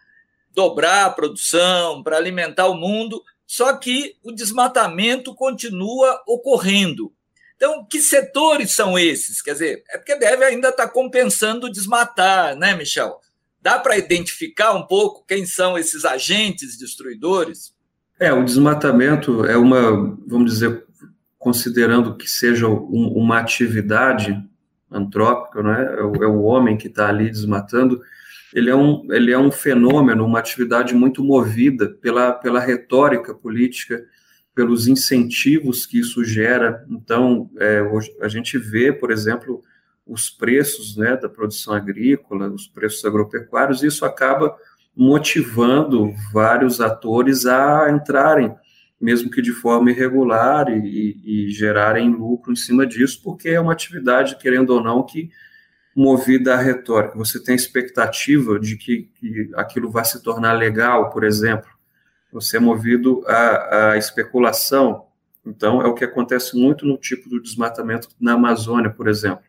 dobrar 0.51 1.05
a 1.05 1.11
produção, 1.11 2.03
para 2.03 2.17
alimentar 2.17 2.69
o 2.69 2.75
mundo, 2.75 3.23
só 3.47 3.77
que 3.77 4.17
o 4.25 4.33
desmatamento 4.33 5.35
continua 5.35 6.23
ocorrendo. 6.27 7.13
Então, 7.65 7.83
que 7.83 8.03
setores 8.03 8.75
são 8.75 8.99
esses? 8.99 9.41
Quer 9.41 9.53
dizer, 9.55 9.85
é 9.89 9.97
porque 9.97 10.15
deve 10.17 10.45
ainda 10.45 10.69
estar 10.69 10.87
compensando 10.89 11.73
desmatar, 11.73 12.55
né, 12.55 12.77
Michel? 12.77 13.19
Dá 13.63 13.79
para 13.79 13.97
identificar 13.97 14.75
um 14.75 14.83
pouco 14.83 15.25
quem 15.27 15.47
são 15.47 15.79
esses 15.79 16.05
agentes 16.05 16.77
destruidores? 16.77 17.73
É, 18.21 18.31
o 18.35 18.45
desmatamento 18.45 19.47
é 19.47 19.57
uma, 19.57 19.93
vamos 20.27 20.53
dizer, 20.53 20.85
considerando 21.39 22.15
que 22.19 22.31
seja 22.31 22.69
um, 22.69 23.15
uma 23.17 23.39
atividade 23.39 24.39
antrópica, 24.91 25.63
né? 25.63 25.97
é, 25.99 26.03
o, 26.03 26.23
é 26.23 26.27
o 26.27 26.43
homem 26.43 26.77
que 26.77 26.89
está 26.89 27.09
ali 27.09 27.31
desmatando, 27.31 27.99
ele 28.53 28.69
é, 28.69 28.77
um, 28.77 29.11
ele 29.11 29.33
é 29.33 29.39
um 29.39 29.51
fenômeno, 29.51 30.27
uma 30.27 30.39
atividade 30.39 30.95
muito 30.95 31.25
movida 31.25 31.89
pela, 31.89 32.31
pela 32.31 32.61
retórica 32.61 33.35
política, 33.35 34.05
pelos 34.55 34.87
incentivos 34.87 35.85
que 35.85 35.99
isso 35.99 36.25
gera. 36.25 36.85
Então, 36.89 37.51
é, 37.59 37.83
hoje 37.83 38.15
a 38.21 38.29
gente 38.29 38.57
vê, 38.57 38.93
por 38.93 39.11
exemplo, 39.11 39.63
os 40.07 40.31
preços 40.31 40.97
né, 40.97 41.17
da 41.17 41.29
produção 41.29 41.75
agrícola, 41.75 42.49
os 42.49 42.67
preços 42.67 43.05
agropecuários, 43.05 43.83
e 43.83 43.87
isso 43.87 44.05
acaba 44.05 44.55
motivando 44.97 46.13
vários 46.33 46.81
atores 46.81 47.47
a 47.47 47.91
entrarem, 47.91 48.55
mesmo 49.01 49.31
que 49.31 49.43
de 49.43 49.51
forma 49.51 49.91
irregular, 49.91 50.69
e, 50.69 51.21
e, 51.25 51.51
gerarem 51.51 52.15
lucro 52.15 52.53
em 52.53 52.57
cima 52.57 52.87
disso, 52.87 53.21
porque 53.25 53.49
é 53.49 53.61
uma 53.61 53.73
atividade, 53.73 54.37
querendo 54.37 54.71
ou 54.71 54.83
não, 54.83 55.03
que 55.03 55.31
movida 55.97 56.55
à 56.55 56.57
retórica. 56.57 57.19
Você 57.19 57.43
tem 57.43 57.55
expectativa 57.55 58.59
de 58.59 58.77
que, 58.77 59.09
que 59.15 59.51
aquilo 59.55 59.91
vai 59.91 60.05
se 60.05 60.23
tornar 60.23 60.53
legal, 60.53 61.11
por 61.11 61.25
exemplo. 61.25 61.69
Você 62.35 62.59
é 62.59 62.61
movido 62.61 63.25
à, 63.27 63.93
à 63.93 63.97
especulação. 63.97 65.07
Então, 65.47 65.81
é 65.81 65.87
o 65.87 65.95
que 65.95 66.05
acontece 66.05 66.55
muito 66.55 66.85
no 66.85 66.99
tipo 66.99 67.31
do 67.31 67.41
desmatamento 67.43 68.09
na 68.21 68.35
Amazônia, 68.35 68.91
por 68.91 69.09
exemplo 69.09 69.45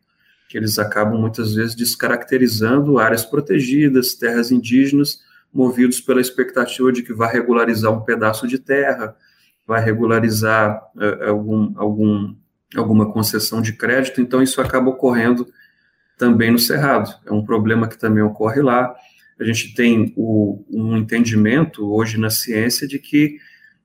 que 0.47 0.57
eles 0.57 0.77
acabam 0.77 1.19
muitas 1.19 1.55
vezes 1.55 1.75
descaracterizando 1.75 2.99
áreas 2.99 3.25
protegidas, 3.25 4.13
terras 4.13 4.51
indígenas, 4.51 5.19
movidos 5.53 5.99
pela 5.99 6.21
expectativa 6.21 6.91
de 6.91 7.03
que 7.03 7.13
vai 7.13 7.31
regularizar 7.31 7.91
um 7.91 8.01
pedaço 8.01 8.47
de 8.47 8.59
terra, 8.59 9.15
vai 9.65 9.83
regularizar 9.83 10.81
uh, 10.95 11.29
algum, 11.29 11.73
algum, 11.75 12.35
alguma 12.75 13.11
concessão 13.11 13.61
de 13.61 13.73
crédito, 13.73 14.21
então 14.21 14.41
isso 14.41 14.61
acaba 14.61 14.89
ocorrendo 14.89 15.47
também 16.17 16.51
no 16.51 16.59
Cerrado. 16.59 17.13
É 17.25 17.33
um 17.33 17.43
problema 17.43 17.87
que 17.87 17.97
também 17.97 18.23
ocorre 18.23 18.61
lá. 18.61 18.95
A 19.39 19.43
gente 19.43 19.73
tem 19.73 20.13
o, 20.15 20.63
um 20.69 20.97
entendimento 20.97 21.91
hoje 21.91 22.17
na 22.17 22.29
ciência 22.29 22.87
de 22.87 22.99
que 22.99 23.37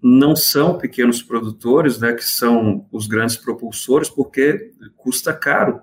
não 0.03 0.35
são 0.35 0.79
pequenos 0.79 1.23
produtores, 1.23 1.99
né, 1.99 2.13
que 2.13 2.25
são 2.25 2.87
os 2.91 3.07
grandes 3.07 3.37
propulsores, 3.37 4.09
porque 4.09 4.73
custa 4.97 5.33
caro 5.33 5.81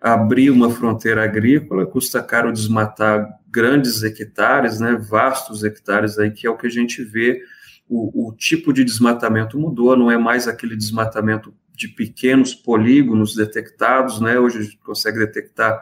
abrir 0.00 0.50
uma 0.50 0.70
fronteira 0.70 1.24
agrícola, 1.24 1.86
custa 1.86 2.22
caro 2.22 2.52
desmatar 2.52 3.26
grandes 3.48 4.02
hectares, 4.02 4.78
né, 4.78 4.96
vastos 4.96 5.64
hectares 5.64 6.18
aí, 6.18 6.30
que 6.30 6.46
é 6.46 6.50
o 6.50 6.56
que 6.56 6.66
a 6.66 6.70
gente 6.70 7.02
vê, 7.02 7.40
o, 7.88 8.28
o 8.28 8.32
tipo 8.34 8.72
de 8.72 8.84
desmatamento 8.84 9.58
mudou, 9.58 9.96
não 9.96 10.10
é 10.10 10.18
mais 10.18 10.46
aquele 10.46 10.76
desmatamento 10.76 11.54
de 11.74 11.88
pequenos 11.88 12.54
polígonos 12.54 13.34
detectados, 13.34 14.20
né, 14.20 14.38
hoje 14.38 14.58
a 14.58 14.62
gente 14.62 14.78
consegue 14.78 15.18
detectar 15.18 15.80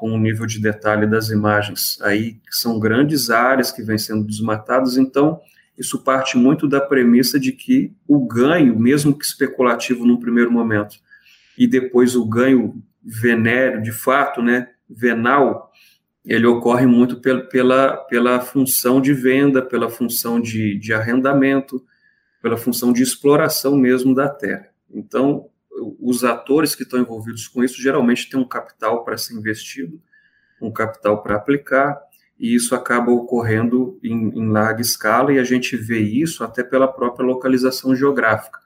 com 0.00 0.12
o 0.12 0.18
nível 0.18 0.46
de 0.46 0.58
detalhe 0.58 1.06
das 1.06 1.28
imagens 1.28 2.00
aí, 2.00 2.40
são 2.50 2.80
grandes 2.80 3.28
áreas 3.28 3.70
que 3.70 3.82
vêm 3.82 3.98
sendo 3.98 4.24
desmatadas, 4.24 4.96
então 4.96 5.38
isso 5.76 6.02
parte 6.02 6.38
muito 6.38 6.66
da 6.66 6.80
premissa 6.80 7.38
de 7.38 7.52
que 7.52 7.92
o 8.08 8.26
ganho, 8.26 8.78
mesmo 8.80 9.16
que 9.16 9.26
especulativo 9.26 10.06
num 10.06 10.18
primeiro 10.18 10.50
momento, 10.50 10.96
e 11.56 11.66
depois 11.66 12.16
o 12.16 12.24
ganho 12.24 12.82
venéreo, 13.04 13.82
de 13.82 13.92
fato, 13.92 14.40
né, 14.40 14.68
venal, 14.88 15.70
ele 16.24 16.46
ocorre 16.46 16.86
muito 16.86 17.20
pela, 17.20 17.42
pela, 17.42 17.96
pela 17.98 18.40
função 18.40 19.02
de 19.02 19.12
venda, 19.12 19.60
pela 19.60 19.90
função 19.90 20.40
de, 20.40 20.78
de 20.78 20.94
arrendamento, 20.94 21.84
pela 22.40 22.56
função 22.56 22.90
de 22.90 23.02
exploração 23.02 23.76
mesmo 23.76 24.14
da 24.14 24.30
terra. 24.30 24.68
Então, 24.90 25.46
os 25.98 26.24
atores 26.24 26.74
que 26.74 26.82
estão 26.82 27.00
envolvidos 27.00 27.46
com 27.48 27.62
isso 27.62 27.80
geralmente 27.80 28.28
têm 28.28 28.38
um 28.38 28.48
capital 28.48 29.04
para 29.04 29.16
ser 29.16 29.34
investido, 29.34 30.00
um 30.60 30.72
capital 30.72 31.22
para 31.22 31.36
aplicar, 31.36 31.98
e 32.38 32.54
isso 32.54 32.74
acaba 32.74 33.10
ocorrendo 33.10 33.98
em, 34.02 34.30
em 34.30 34.48
larga 34.48 34.80
escala, 34.80 35.32
e 35.32 35.38
a 35.38 35.44
gente 35.44 35.76
vê 35.76 36.00
isso 36.00 36.42
até 36.42 36.62
pela 36.62 36.88
própria 36.88 37.24
localização 37.24 37.94
geográfica. 37.94 38.58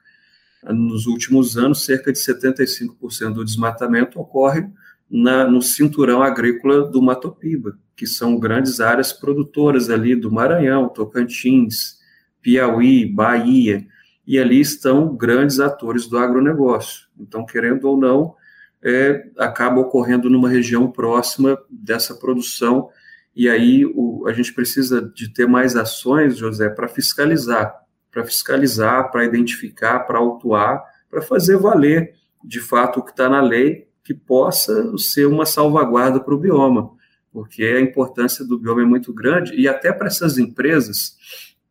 Nos 0.63 1.05
últimos 1.05 1.57
anos, 1.57 1.85
cerca 1.85 2.11
de 2.11 2.17
75% 2.17 3.33
do 3.33 3.45
desmatamento 3.45 4.19
ocorre 4.19 4.67
na, 5.09 5.45
no 5.45 5.61
cinturão 5.61 6.23
agrícola 6.23 6.89
do 6.89 7.01
Mato 7.01 7.31
Piba, 7.31 7.77
que 7.95 8.07
são 8.07 8.39
grandes 8.39 8.79
áreas 8.79 9.13
produtoras 9.13 9.89
ali 9.89 10.15
do 10.15 10.31
Maranhão, 10.31 10.89
Tocantins, 10.89 11.99
Piauí, 12.41 13.05
Bahia, 13.05 13.85
e 14.27 14.39
ali 14.39 14.59
estão 14.59 15.15
grandes 15.15 15.59
atores 15.59 16.07
do 16.07 16.17
agronegócio. 16.17 17.07
Então, 17.19 17.45
querendo 17.45 17.85
ou 17.85 17.97
não, 17.97 18.35
é, 18.83 19.27
acaba 19.37 19.79
ocorrendo 19.79 20.29
numa 20.29 20.49
região 20.49 20.91
próxima 20.91 21.57
dessa 21.69 22.15
produção, 22.15 22.89
e 23.35 23.49
aí 23.49 23.85
o, 23.85 24.27
a 24.27 24.33
gente 24.33 24.53
precisa 24.53 25.01
de 25.13 25.33
ter 25.33 25.47
mais 25.47 25.75
ações, 25.75 26.37
José, 26.37 26.69
para 26.69 26.87
fiscalizar 26.87 27.85
para 28.15 28.23
fiscalizar, 28.23 29.11
para 29.11 29.25
identificar, 29.25 29.99
para 29.99 30.17
autuar, 30.17 30.81
para 31.11 31.21
fazer 31.21 31.57
valer 31.57 32.15
de 32.41 32.61
fato 32.61 33.01
o 33.01 33.03
que 33.03 33.11
está 33.11 33.27
na 33.27 33.41
lei, 33.41 33.89
que 34.05 34.13
possa 34.13 34.97
ser 34.97 35.25
uma 35.25 35.45
salvaguarda 35.45 36.21
para 36.21 36.33
o 36.33 36.39
bioma, 36.39 36.91
porque 37.33 37.63
a 37.63 37.81
importância 37.81 38.45
do 38.45 38.57
bioma 38.57 38.83
é 38.83 38.85
muito 38.85 39.13
grande 39.13 39.53
e 39.55 39.67
até 39.67 39.91
para 39.91 40.07
essas 40.07 40.37
empresas, 40.37 41.17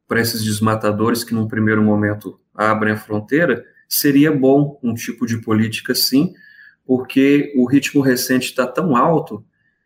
para 0.06 0.20
esses 0.20 0.44
desmatadores 0.44 1.24
que 1.24 1.32
num 1.32 1.48
primeiro 1.48 1.82
momento 1.82 2.38
abrem 2.54 2.94
a 2.94 2.96
fronteira, 2.96 3.64
seria 3.88 4.30
bom 4.30 4.78
um 4.82 4.94
tipo 4.94 5.26
de 5.26 5.38
política 5.38 5.94
sim, 5.94 6.32
porque 6.86 7.52
o 7.56 7.66
ritmo 7.66 8.00
recente 8.00 8.46
está 8.46 8.66
tão 8.66 8.96
alto 8.96 9.44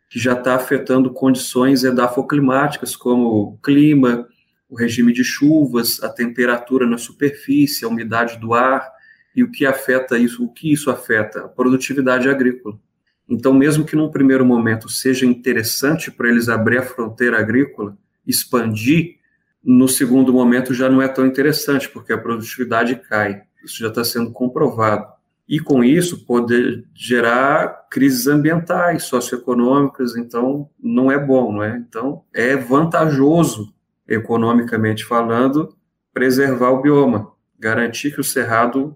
que 0.09 0.19
já 0.19 0.33
está 0.33 0.55
afetando 0.55 1.13
condições 1.13 1.83
edafoclimáticas, 1.83 2.95
como 2.95 3.59
clima, 3.63 4.27
o 4.67 4.75
regime 4.75 5.13
de 5.13 5.23
chuvas, 5.23 6.01
a 6.03 6.09
temperatura 6.09 6.85
na 6.85 6.97
superfície, 6.97 7.85
a 7.85 7.87
umidade 7.87 8.37
do 8.39 8.53
ar 8.53 8.87
e 9.35 9.43
o 9.43 9.51
que 9.51 9.65
afeta 9.65 10.17
isso, 10.17 10.43
o 10.43 10.51
que 10.51 10.71
isso 10.71 10.89
afeta? 10.89 11.45
A 11.45 11.47
produtividade 11.47 12.27
agrícola. 12.27 12.79
Então, 13.27 13.53
mesmo 13.53 13.85
que 13.85 13.95
num 13.95 14.09
primeiro 14.09 14.43
momento 14.43 14.89
seja 14.89 15.25
interessante 15.25 16.09
para 16.09 16.29
eles 16.29 16.49
abrir 16.49 16.79
a 16.79 16.83
fronteira 16.83 17.39
agrícola, 17.39 17.95
expandir, 18.25 19.18
no 19.63 19.87
segundo 19.87 20.33
momento 20.33 20.73
já 20.73 20.89
não 20.89 21.01
é 21.01 21.07
tão 21.07 21.25
interessante, 21.25 21.89
porque 21.89 22.13
a 22.13 22.17
produtividade 22.17 22.95
cai. 22.95 23.43
Isso 23.63 23.79
já 23.79 23.89
está 23.89 24.03
sendo 24.03 24.31
comprovado. 24.31 25.05
E 25.47 25.59
com 25.59 25.83
isso 25.83 26.25
poder 26.25 26.85
gerar 26.93 27.87
crises 27.89 28.27
ambientais, 28.27 29.03
socioeconômicas, 29.03 30.15
então 30.15 30.69
não 30.79 31.11
é 31.11 31.17
bom, 31.17 31.51
não 31.51 31.63
é? 31.63 31.75
Então 31.77 32.23
é 32.33 32.55
vantajoso 32.55 33.73
economicamente 34.07 35.03
falando, 35.05 35.75
preservar 36.13 36.69
o 36.69 36.81
bioma, 36.81 37.31
garantir 37.57 38.13
que 38.13 38.21
o 38.21 38.23
cerrado 38.23 38.95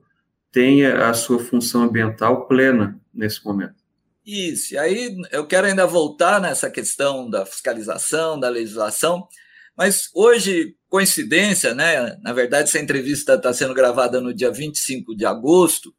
tenha 0.51 1.09
a 1.09 1.13
sua 1.13 1.39
função 1.39 1.83
ambiental 1.83 2.47
plena 2.47 2.99
nesse 3.13 3.43
momento. 3.43 3.83
Isso, 4.25 4.75
e 4.75 4.77
aí 4.77 5.17
eu 5.31 5.45
quero 5.45 5.67
ainda 5.67 5.85
voltar 5.85 6.39
nessa 6.39 6.69
questão 6.69 7.29
da 7.29 7.45
fiscalização, 7.45 8.39
da 8.39 8.47
legislação, 8.47 9.27
mas 9.75 10.09
hoje, 10.13 10.75
coincidência, 10.89 11.73
né? 11.73 12.17
Na 12.21 12.33
verdade, 12.33 12.69
essa 12.69 12.79
entrevista 12.79 13.33
está 13.35 13.53
sendo 13.53 13.73
gravada 13.73 14.21
no 14.21 14.33
dia 14.33 14.51
25 14.51 15.15
de 15.15 15.25
agosto, 15.25 15.93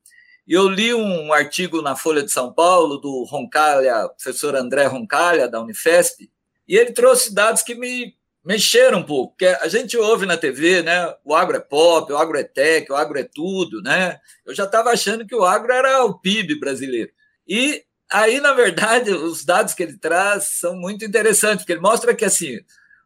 eu 0.46 0.68
li 0.68 0.92
um 0.92 1.32
artigo 1.32 1.80
na 1.80 1.96
Folha 1.96 2.22
de 2.22 2.30
São 2.30 2.52
Paulo 2.52 2.98
do 2.98 3.24
Roncalha, 3.24 4.08
professor 4.10 4.54
André 4.54 4.84
Roncalha, 4.84 5.48
da 5.48 5.60
Unifesp, 5.60 6.30
e 6.68 6.76
ele 6.76 6.92
trouxe 6.92 7.34
dados 7.34 7.62
que 7.62 7.74
me 7.74 8.14
mexeram 8.44 8.98
um 8.98 9.02
pouco, 9.02 9.32
porque 9.32 9.46
a 9.46 9.68
gente 9.68 9.96
ouve 9.96 10.26
na 10.26 10.36
TV, 10.36 10.82
né? 10.82 11.14
O 11.24 11.34
agro 11.34 11.56
é 11.56 11.60
pop, 11.60 12.12
o 12.12 12.16
agro 12.18 12.38
é 12.38 12.44
tech, 12.44 12.92
o 12.92 12.94
agro 12.94 13.18
é 13.18 13.24
tudo, 13.24 13.80
né? 13.80 14.18
Eu 14.44 14.54
já 14.54 14.64
estava 14.64 14.90
achando 14.90 15.26
que 15.26 15.34
o 15.34 15.44
agro 15.44 15.72
era 15.72 16.04
o 16.04 16.18
PIB 16.18 16.60
brasileiro. 16.60 17.10
E 17.48 17.82
aí, 18.12 18.40
na 18.40 18.52
verdade, 18.52 19.10
os 19.12 19.46
dados 19.46 19.72
que 19.72 19.82
ele 19.82 19.96
traz 19.96 20.58
são 20.58 20.76
muito 20.76 21.06
interessantes, 21.06 21.64
porque 21.64 21.72
ele 21.72 21.80
mostra 21.80 22.14
que 22.14 22.24
assim, 22.24 22.60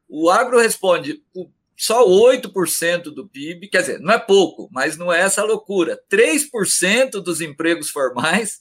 o 0.08 0.30
agro 0.30 0.58
responde 0.58 1.22
só 1.76 2.04
8% 2.04 3.04
do 3.04 3.28
PIB, 3.28 3.68
quer 3.68 3.82
dizer, 3.82 4.00
não 4.00 4.14
é 4.14 4.18
pouco, 4.18 4.68
mas 4.72 4.96
não 4.96 5.12
é 5.12 5.20
essa 5.20 5.44
loucura. 5.44 6.00
3% 6.10 7.20
dos 7.22 7.40
empregos 7.40 7.90
formais 7.90 8.60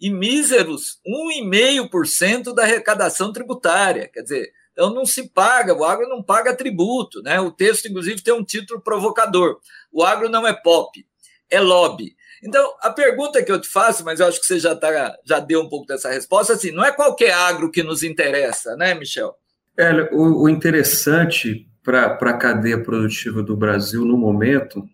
e 0.00 0.10
míseros 0.10 0.98
1,5% 1.06 2.52
da 2.52 2.64
arrecadação 2.64 3.32
tributária. 3.32 4.08
Quer 4.12 4.22
dizer, 4.22 4.52
então 4.72 4.92
não 4.92 5.06
se 5.06 5.28
paga, 5.28 5.74
o 5.74 5.84
agro 5.84 6.08
não 6.08 6.22
paga 6.22 6.56
tributo. 6.56 7.22
Né? 7.22 7.40
O 7.40 7.52
texto, 7.52 7.86
inclusive, 7.86 8.22
tem 8.22 8.34
um 8.34 8.44
título 8.44 8.80
provocador. 8.80 9.60
O 9.92 10.02
agro 10.02 10.28
não 10.28 10.44
é 10.44 10.52
pop, 10.52 11.06
é 11.48 11.60
lobby. 11.60 12.16
Então, 12.42 12.74
a 12.80 12.90
pergunta 12.90 13.42
que 13.42 13.50
eu 13.50 13.60
te 13.60 13.68
faço, 13.68 14.04
mas 14.04 14.20
eu 14.20 14.26
acho 14.26 14.40
que 14.40 14.46
você 14.46 14.58
já, 14.58 14.74
tá, 14.74 15.16
já 15.24 15.38
deu 15.38 15.62
um 15.62 15.68
pouco 15.68 15.86
dessa 15.86 16.10
resposta, 16.10 16.52
assim, 16.52 16.70
não 16.70 16.84
é 16.84 16.92
qualquer 16.92 17.32
agro 17.32 17.70
que 17.70 17.82
nos 17.82 18.02
interessa, 18.02 18.76
né, 18.76 18.92
Michel? 18.94 19.34
É, 19.78 20.08
o, 20.12 20.42
o 20.42 20.48
interessante 20.48 21.68
para 21.82 22.14
a 22.14 22.38
cadeia 22.38 22.82
produtiva 22.82 23.42
do 23.42 23.56
Brasil 23.56 24.04
no 24.04 24.16
momento 24.16 24.88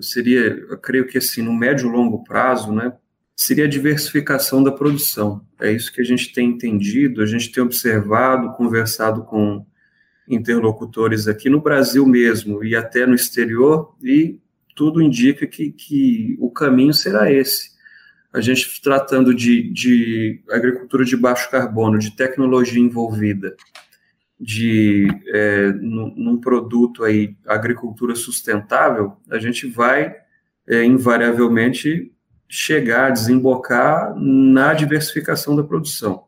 seria, 0.00 0.40
eu 0.40 0.78
creio 0.78 1.06
que 1.06 1.18
assim, 1.18 1.42
no 1.42 1.52
médio 1.52 1.88
e 1.88 1.92
longo 1.92 2.22
prazo, 2.22 2.72
né, 2.72 2.92
seria 3.34 3.64
a 3.64 3.68
diversificação 3.68 4.62
da 4.62 4.70
produção. 4.70 5.44
É 5.60 5.72
isso 5.72 5.92
que 5.92 6.00
a 6.00 6.04
gente 6.04 6.32
tem 6.32 6.50
entendido, 6.50 7.22
a 7.22 7.26
gente 7.26 7.50
tem 7.50 7.62
observado, 7.62 8.52
conversado 8.54 9.24
com 9.24 9.64
interlocutores 10.28 11.28
aqui 11.28 11.48
no 11.48 11.60
Brasil 11.60 12.04
mesmo 12.06 12.64
e 12.64 12.74
até 12.74 13.06
no 13.06 13.14
exterior, 13.14 13.94
e 14.02 14.38
tudo 14.74 15.02
indica 15.02 15.46
que, 15.46 15.70
que 15.70 16.36
o 16.38 16.50
caminho 16.50 16.92
será 16.92 17.32
esse. 17.32 17.70
A 18.32 18.40
gente 18.40 18.82
tratando 18.82 19.34
de, 19.34 19.70
de 19.72 20.42
agricultura 20.50 21.04
de 21.04 21.16
baixo 21.16 21.50
carbono, 21.50 21.98
de 21.98 22.14
tecnologia 22.14 22.80
envolvida, 22.80 23.56
de 24.38 25.08
é, 25.28 25.72
num, 25.72 26.38
produto 26.38 27.02
aí 27.02 27.34
agricultura 27.46 28.14
sustentável, 28.14 29.16
a 29.30 29.38
gente 29.38 29.66
vai 29.66 30.14
é, 30.66 30.84
invariavelmente 30.84 32.12
chegar, 32.48 33.10
desembocar 33.10 34.14
na 34.16 34.74
diversificação 34.74 35.56
da 35.56 35.64
produção. 35.64 36.24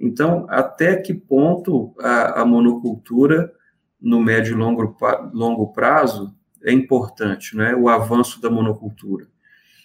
Então, 0.00 0.46
até 0.48 0.96
que 0.96 1.12
ponto 1.12 1.94
a, 2.00 2.40
a 2.40 2.44
monocultura, 2.44 3.52
no 4.00 4.20
médio 4.20 4.54
e 4.54 4.56
longo, 4.56 4.96
longo 5.32 5.72
prazo, 5.72 6.34
é 6.62 6.72
importante, 6.72 7.54
né? 7.54 7.74
o 7.74 7.88
avanço 7.88 8.40
da 8.40 8.48
monocultura. 8.48 9.26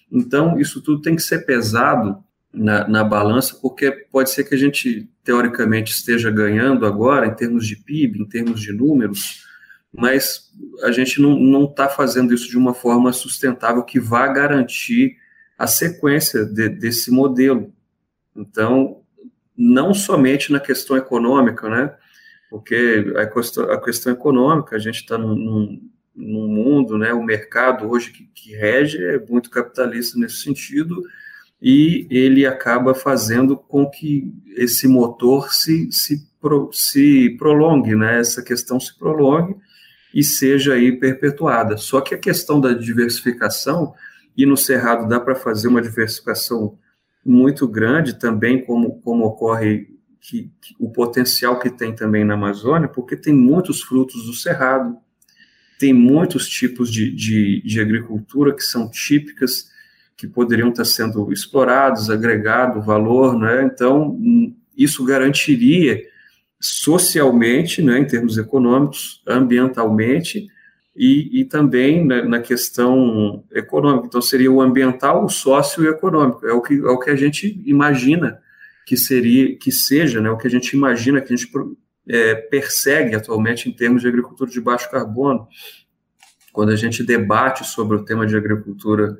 Então, 0.10 0.58
isso 0.58 0.82
tudo 0.82 1.02
tem 1.02 1.16
que 1.16 1.22
ser 1.22 1.46
pesado 1.46 2.24
na, 2.56 2.88
na 2.88 3.04
balança, 3.04 3.58
porque 3.62 3.92
pode 3.92 4.30
ser 4.32 4.44
que 4.46 4.56
a 4.56 4.58
gente, 4.58 5.10
teoricamente, 5.24 5.92
esteja 5.92 6.32
ganhando 6.32 6.86
agora, 6.86 7.28
em 7.28 7.36
termos 7.36 7.68
de 7.68 7.76
PIB, 7.76 8.22
em 8.22 8.26
termos 8.26 8.62
de 8.62 8.72
números, 8.72 9.46
mas 9.92 10.52
a 10.84 10.92
gente 10.92 11.22
não 11.22 11.66
está 11.66 11.88
fazendo 11.88 12.34
isso 12.34 12.50
de 12.50 12.58
uma 12.58 12.74
forma 12.74 13.14
sustentável 13.14 13.84
que 13.84 14.00
vá 14.00 14.28
garantir 14.28 15.18
a 15.58 15.68
sequência 15.68 16.46
de, 16.46 16.68
desse 16.70 17.12
modelo. 17.12 17.74
Então, 18.36 19.02
não 19.58 19.94
somente 19.94 20.52
na 20.52 20.60
questão 20.60 20.98
econômica, 20.98 21.70
né? 21.70 21.96
Porque 22.50 23.14
a 23.16 23.26
questão, 23.26 23.72
a 23.72 23.82
questão 23.82 24.12
econômica, 24.12 24.76
a 24.76 24.80
gente 24.80 24.98
está 24.98 25.18
num, 25.18 25.82
num, 26.14 26.48
mundo, 26.48 26.98
né? 26.98 27.14
O 27.14 27.24
mercado 27.24 27.90
hoje 27.90 28.12
que, 28.12 28.26
que 28.34 28.56
rege 28.56 29.02
é 29.04 29.20
muito 29.20 29.50
capitalista 29.50 30.20
nesse 30.20 30.38
sentido, 30.38 31.02
e 31.68 32.06
ele 32.12 32.46
acaba 32.46 32.94
fazendo 32.94 33.58
com 33.58 33.90
que 33.90 34.32
esse 34.56 34.88
motor 34.88 35.52
se, 35.52 35.92
se, 35.92 36.30
pro, 36.40 36.70
se 36.72 37.36
prolongue, 37.40 37.96
né? 37.96 38.20
Essa 38.20 38.44
questão 38.44 38.80
se 38.80 38.96
prolongue 38.96 39.56
e 40.14 40.24
seja 40.24 40.76
aí 40.76 40.92
perpetuada. 40.92 41.76
Só 41.76 42.02
que 42.02 42.14
a 42.14 42.20
questão 42.20 42.62
da 42.62 42.72
diversificação 42.72 43.96
e 44.38 44.46
no 44.46 44.56
Cerrado 44.56 45.10
dá 45.10 45.20
para 45.20 45.34
fazer 45.34 45.68
uma 45.68 45.82
diversificação 45.82 46.78
muito 47.26 47.68
grande 47.68 48.20
também, 48.20 48.64
como, 48.64 49.02
como 49.02 49.26
ocorre 49.26 49.88
que, 50.22 50.52
que, 50.62 50.76
o 50.80 50.92
potencial 50.92 51.58
que 51.58 51.72
tem 51.72 51.96
também 51.96 52.24
na 52.24 52.36
Amazônia, 52.36 52.88
porque 52.88 53.18
tem 53.18 53.34
muitos 53.34 53.82
frutos 53.82 54.28
do 54.28 54.34
Cerrado, 54.34 54.96
tem 55.80 55.92
muitos 55.92 56.48
tipos 56.48 56.92
de, 56.92 57.10
de, 57.12 57.64
de 57.66 57.82
agricultura 57.82 58.54
que 58.54 58.62
são 58.62 58.88
típicas, 58.88 59.74
que 60.18 60.28
poderiam 60.28 60.70
estar 60.70 60.86
sendo 60.86 61.32
explorados, 61.32 62.10
agregado 62.10 62.82
valor, 62.82 63.38
né? 63.38 63.64
Então, 63.64 64.18
isso 64.78 65.04
garantiria 65.04 66.02
socialmente, 66.60 67.82
né, 67.82 68.00
em 68.00 68.06
termos 68.06 68.38
econômicos, 68.38 69.22
ambientalmente, 69.28 70.48
e, 70.96 71.42
e 71.42 71.46
também 71.46 72.06
na, 72.06 72.24
na, 72.24 72.40
questão 72.40 73.44
econômica. 73.52 74.08
Então, 74.08 74.22
seria 74.22 74.50
o 74.50 74.62
ambiental, 74.62 75.26
o 75.26 75.30
socioeconômico. 75.30 76.48
É 76.48 76.54
o 76.54 76.62
que, 76.62 76.74
é 76.74 76.88
o 76.88 76.98
que 76.98 77.10
a 77.10 77.16
gente 77.16 77.62
imagina 77.66 78.40
que 78.86 78.96
seria, 78.96 79.58
que 79.58 79.72
seja, 79.72 80.22
né, 80.22 80.30
o 80.30 80.38
que 80.38 80.48
a 80.48 80.50
gente 80.50 80.72
imagina 80.72 81.20
que 81.20 81.34
a 81.34 81.36
gente 81.36 81.52
é, 82.08 82.36
persegue 82.36 83.16
atualmente 83.16 83.68
em 83.68 83.74
termos 83.74 84.02
de 84.02 84.08
agricultura 84.08 84.50
de 84.50 84.62
baixo 84.62 84.90
carbono. 84.90 85.48
Quando 86.54 86.72
a 86.72 86.76
gente 86.78 87.04
debate 87.04 87.66
sobre 87.66 87.98
o 87.98 88.06
tema 88.06 88.26
de 88.26 88.38
agricultura, 88.38 89.20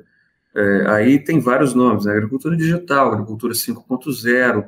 é, 0.56 0.88
aí 0.88 1.18
tem 1.18 1.38
vários 1.38 1.74
nomes: 1.74 2.06
né, 2.06 2.12
agricultura 2.12 2.56
digital, 2.56 3.12
agricultura 3.12 3.52
5.0, 3.52 4.66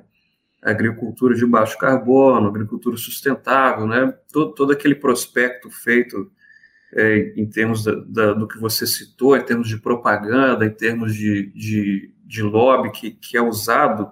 agricultura 0.62 1.34
de 1.34 1.46
baixo 1.46 1.78
carbono, 1.78 2.48
agricultura 2.48 2.98
sustentável, 2.98 3.86
né? 3.86 4.12
Todo, 4.30 4.52
todo 4.52 4.72
aquele 4.72 4.94
prospecto 4.94 5.70
feito 5.70 6.30
é, 6.92 7.32
em 7.36 7.48
termos 7.48 7.84
da, 7.84 7.94
da, 8.06 8.32
do 8.34 8.46
que 8.46 8.58
você 8.58 8.86
citou, 8.86 9.34
em 9.34 9.42
termos 9.42 9.66
de 9.66 9.78
propaganda, 9.78 10.66
em 10.66 10.70
termos 10.70 11.14
de, 11.14 11.50
de, 11.54 12.12
de 12.22 12.42
lobby 12.42 12.90
que, 12.90 13.10
que 13.12 13.38
é 13.38 13.42
usado, 13.42 14.10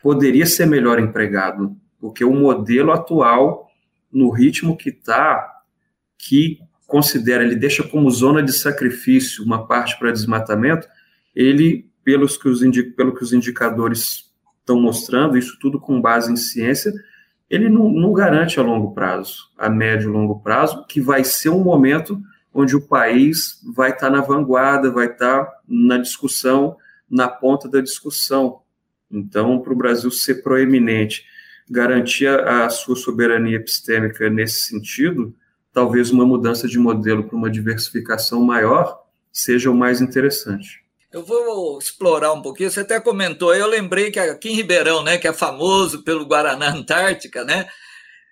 poderia 0.00 0.46
ser 0.46 0.66
melhor 0.66 1.00
empregado, 1.00 1.76
porque 1.98 2.24
o 2.24 2.32
modelo 2.32 2.92
atual, 2.92 3.66
no 4.12 4.30
ritmo 4.30 4.76
que 4.76 4.90
está, 4.90 5.44
que 6.16 6.60
considera, 6.86 7.42
ele 7.42 7.56
deixa 7.56 7.82
como 7.82 8.08
zona 8.10 8.44
de 8.44 8.52
sacrifício 8.52 9.44
uma 9.44 9.66
parte 9.66 9.98
para 9.98 10.12
desmatamento, 10.12 10.86
ele, 11.36 11.88
pelos 12.02 12.38
que 12.38 12.48
os, 12.48 12.62
pelo 12.96 13.14
que 13.14 13.22
os 13.22 13.34
indicadores 13.34 14.32
estão 14.58 14.80
mostrando, 14.80 15.36
isso 15.36 15.58
tudo 15.60 15.78
com 15.78 16.00
base 16.00 16.32
em 16.32 16.36
ciência, 16.36 16.92
ele 17.48 17.68
não, 17.68 17.90
não 17.90 18.12
garante 18.12 18.58
a 18.58 18.62
longo 18.62 18.94
prazo, 18.94 19.50
a 19.56 19.68
médio 19.68 20.08
e 20.08 20.12
longo 20.12 20.40
prazo, 20.40 20.86
que 20.86 21.00
vai 21.00 21.22
ser 21.22 21.50
um 21.50 21.62
momento 21.62 22.20
onde 22.52 22.74
o 22.74 22.80
país 22.80 23.60
vai 23.74 23.90
estar 23.90 24.08
na 24.08 24.22
vanguarda, 24.22 24.90
vai 24.90 25.06
estar 25.06 25.46
na 25.68 25.98
discussão, 25.98 26.76
na 27.08 27.28
ponta 27.28 27.68
da 27.68 27.80
discussão. 27.82 28.62
Então, 29.10 29.60
para 29.60 29.72
o 29.72 29.76
Brasil 29.76 30.10
ser 30.10 30.42
proeminente, 30.42 31.24
garantir 31.70 32.26
a 32.26 32.68
sua 32.70 32.96
soberania 32.96 33.56
epistêmica 33.56 34.30
nesse 34.30 34.66
sentido, 34.66 35.34
talvez 35.72 36.10
uma 36.10 36.24
mudança 36.24 36.66
de 36.66 36.78
modelo 36.78 37.24
para 37.24 37.36
uma 37.36 37.50
diversificação 37.50 38.42
maior 38.42 39.04
seja 39.30 39.70
o 39.70 39.74
mais 39.74 40.00
interessante. 40.00 40.85
Eu 41.16 41.24
vou 41.24 41.78
explorar 41.78 42.34
um 42.34 42.42
pouquinho. 42.42 42.70
Você 42.70 42.80
até 42.80 43.00
comentou, 43.00 43.54
eu 43.54 43.66
lembrei 43.66 44.10
que 44.10 44.20
aqui 44.20 44.50
em 44.50 44.54
Ribeirão, 44.54 45.02
né, 45.02 45.16
que 45.16 45.26
é 45.26 45.32
famoso 45.32 46.02
pelo 46.02 46.26
Guaraná 46.26 46.68
Antártica, 46.68 47.42
né? 47.42 47.66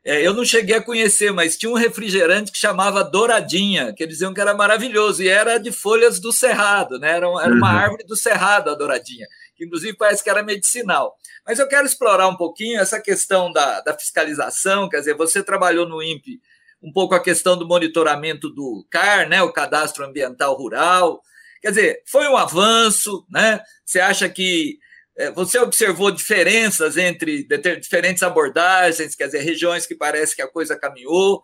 É, 0.05 0.21
eu 0.21 0.35
não 0.35 0.45
cheguei 0.45 0.77
a 0.77 0.83
conhecer, 0.83 1.33
mas 1.33 1.57
tinha 1.57 1.73
um 1.73 1.77
refrigerante 1.77 2.53
que 2.53 2.59
chamava 2.59 3.03
Douradinha, 3.03 3.95
que 3.95 4.03
eles 4.03 4.17
diziam 4.17 4.35
que 4.35 4.41
era 4.43 4.53
maravilhoso, 4.53 5.23
e 5.23 5.29
era 5.29 5.57
de 5.57 5.73
folhas 5.73 6.21
do 6.21 6.31
cerrado, 6.31 6.99
né? 6.99 7.13
Era, 7.13 7.27
era 7.27 7.55
uma 7.55 7.73
uhum. 7.73 7.79
árvore 7.79 8.05
do 8.05 8.15
cerrado 8.15 8.69
a 8.69 8.75
Douradinha, 8.75 9.27
que 9.57 9.65
inclusive 9.65 9.97
parece 9.97 10.23
que 10.23 10.29
era 10.29 10.43
medicinal. 10.43 11.15
Mas 11.47 11.59
eu 11.59 11.67
quero 11.67 11.87
explorar 11.87 12.29
um 12.29 12.37
pouquinho 12.37 12.79
essa 12.79 13.01
questão 13.01 13.51
da, 13.51 13.81
da 13.81 13.99
fiscalização, 13.99 14.91
quer 14.91 14.99
dizer, 14.99 15.17
você 15.17 15.43
trabalhou 15.43 15.89
no 15.89 16.03
INPE 16.03 16.39
um 16.83 16.93
pouco 16.93 17.15
a 17.15 17.23
questão 17.23 17.57
do 17.57 17.67
monitoramento 17.67 18.51
do 18.51 18.87
CAR, 18.91 19.27
né, 19.27 19.43
o 19.43 19.51
Cadastro 19.51 20.05
Ambiental 20.05 20.55
Rural, 20.55 21.23
Quer 21.65 21.71
dizer, 21.71 22.03
foi 22.05 22.29
um 22.29 22.37
avanço, 22.37 23.25
né? 23.31 23.59
Você 23.87 23.99
acha 23.99 24.29
que 24.29 24.79
é, 25.17 25.31
você 25.31 25.59
observou 25.59 26.11
diferenças 26.11 26.99
entre 26.99 27.49
diferentes 27.81 28.23
abordagens, 28.23 29.15
quer 29.15 29.25
dizer, 29.25 29.39
regiões 29.39 29.87
que 29.87 29.95
parece 29.95 30.37
que 30.37 30.43
a 30.43 30.47
coisa 30.47 30.77
caminhou. 30.77 31.43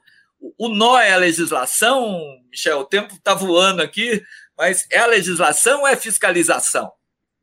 O 0.59 0.68
nó 0.68 0.98
é 0.98 1.14
a 1.14 1.16
legislação, 1.16 2.20
Michel, 2.50 2.80
o 2.80 2.85
tempo 2.85 3.14
está 3.14 3.33
voando 3.33 3.80
aqui, 3.80 4.22
mas 4.59 4.87
é 4.92 4.98
a 4.98 5.06
legislação 5.06 5.80
ou 5.80 5.88
é 5.88 5.96
fiscalização? 5.96 6.92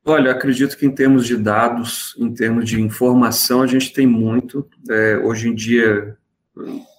Olha, 0.05 0.29
acredito 0.29 0.77
que 0.77 0.85
em 0.85 0.93
termos 0.93 1.25
de 1.25 1.35
dados, 1.35 2.15
em 2.19 2.31
termos 2.31 2.69
de 2.69 2.79
informação, 2.79 3.63
a 3.63 3.67
gente 3.67 3.91
tem 3.91 4.05
muito. 4.05 4.69
É, 4.87 5.17
hoje 5.17 5.49
em 5.49 5.55
dia, 5.55 6.15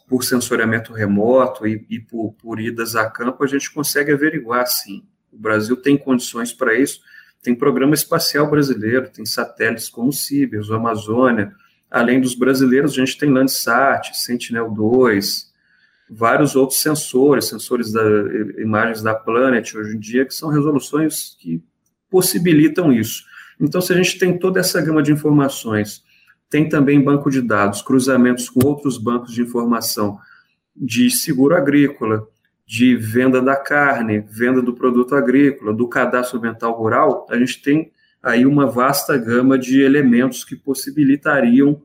por 0.08 0.24
sensoriamento 0.24 0.92
remoto 0.92 1.68
e, 1.68 1.86
e 1.88 2.00
por, 2.00 2.32
por, 2.32 2.58
idas 2.58 2.96
a 2.96 3.08
campo, 3.08 3.44
a 3.44 3.46
gente 3.46 3.72
consegue 3.72 4.10
averiguar, 4.10 4.66
sim. 4.66 5.06
O 5.38 5.40
Brasil 5.40 5.76
tem 5.76 5.96
condições 5.96 6.52
para 6.52 6.74
isso. 6.74 7.00
Tem 7.40 7.54
programa 7.54 7.94
espacial 7.94 8.50
brasileiro, 8.50 9.08
tem 9.08 9.24
satélites 9.24 9.88
como 9.88 10.08
o 10.08 10.12
Cibers, 10.12 10.68
o 10.68 10.74
Amazônia. 10.74 11.52
Além 11.88 12.20
dos 12.20 12.34
brasileiros, 12.34 12.92
a 12.92 12.96
gente 12.96 13.16
tem 13.16 13.30
Landsat, 13.30 14.10
Sentinel-2, 14.14 15.46
vários 16.10 16.56
outros 16.56 16.80
sensores, 16.80 17.46
sensores 17.46 17.92
da 17.92 18.02
imagens 18.58 19.02
da 19.02 19.14
Planet 19.14 19.74
hoje 19.74 19.96
em 19.96 20.00
dia, 20.00 20.26
que 20.26 20.34
são 20.34 20.48
resoluções 20.48 21.36
que 21.38 21.62
possibilitam 22.10 22.92
isso. 22.92 23.22
Então, 23.60 23.80
se 23.80 23.92
a 23.92 23.96
gente 23.96 24.18
tem 24.18 24.38
toda 24.38 24.58
essa 24.58 24.80
gama 24.80 25.02
de 25.02 25.12
informações, 25.12 26.02
tem 26.50 26.68
também 26.68 27.02
banco 27.02 27.30
de 27.30 27.40
dados, 27.40 27.82
cruzamentos 27.82 28.48
com 28.48 28.66
outros 28.66 28.98
bancos 28.98 29.32
de 29.32 29.42
informação 29.42 30.18
de 30.74 31.10
seguro 31.10 31.54
agrícola, 31.54 32.26
de 32.68 32.94
venda 32.94 33.40
da 33.40 33.56
carne, 33.56 34.20
venda 34.20 34.60
do 34.60 34.74
produto 34.74 35.14
agrícola, 35.14 35.72
do 35.72 35.88
cadastro 35.88 36.36
ambiental 36.36 36.76
rural, 36.76 37.26
a 37.30 37.38
gente 37.38 37.62
tem 37.62 37.90
aí 38.22 38.44
uma 38.44 38.66
vasta 38.66 39.16
gama 39.16 39.58
de 39.58 39.80
elementos 39.80 40.44
que 40.44 40.54
possibilitariam 40.54 41.82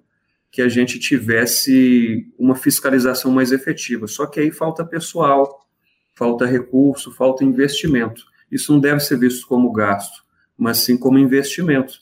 que 0.52 0.62
a 0.62 0.68
gente 0.68 1.00
tivesse 1.00 2.30
uma 2.38 2.54
fiscalização 2.54 3.32
mais 3.32 3.54
efetiva. 3.54 4.08
Só 4.08 4.26
que 4.26 4.42
aí 4.42 4.52
falta 4.52 4.84
pessoal, 4.84 5.66
falta 6.14 6.46
recurso, 6.46 7.14
falta 7.14 7.46
investimento. 7.46 8.26
Isso 8.52 8.74
não 8.74 8.80
deve 8.82 9.00
ser 9.00 9.18
visto 9.18 9.48
como 9.48 9.72
gasto, 9.72 10.22
mas 10.58 10.80
sim 10.80 10.98
como 10.98 11.18
investimento, 11.18 11.94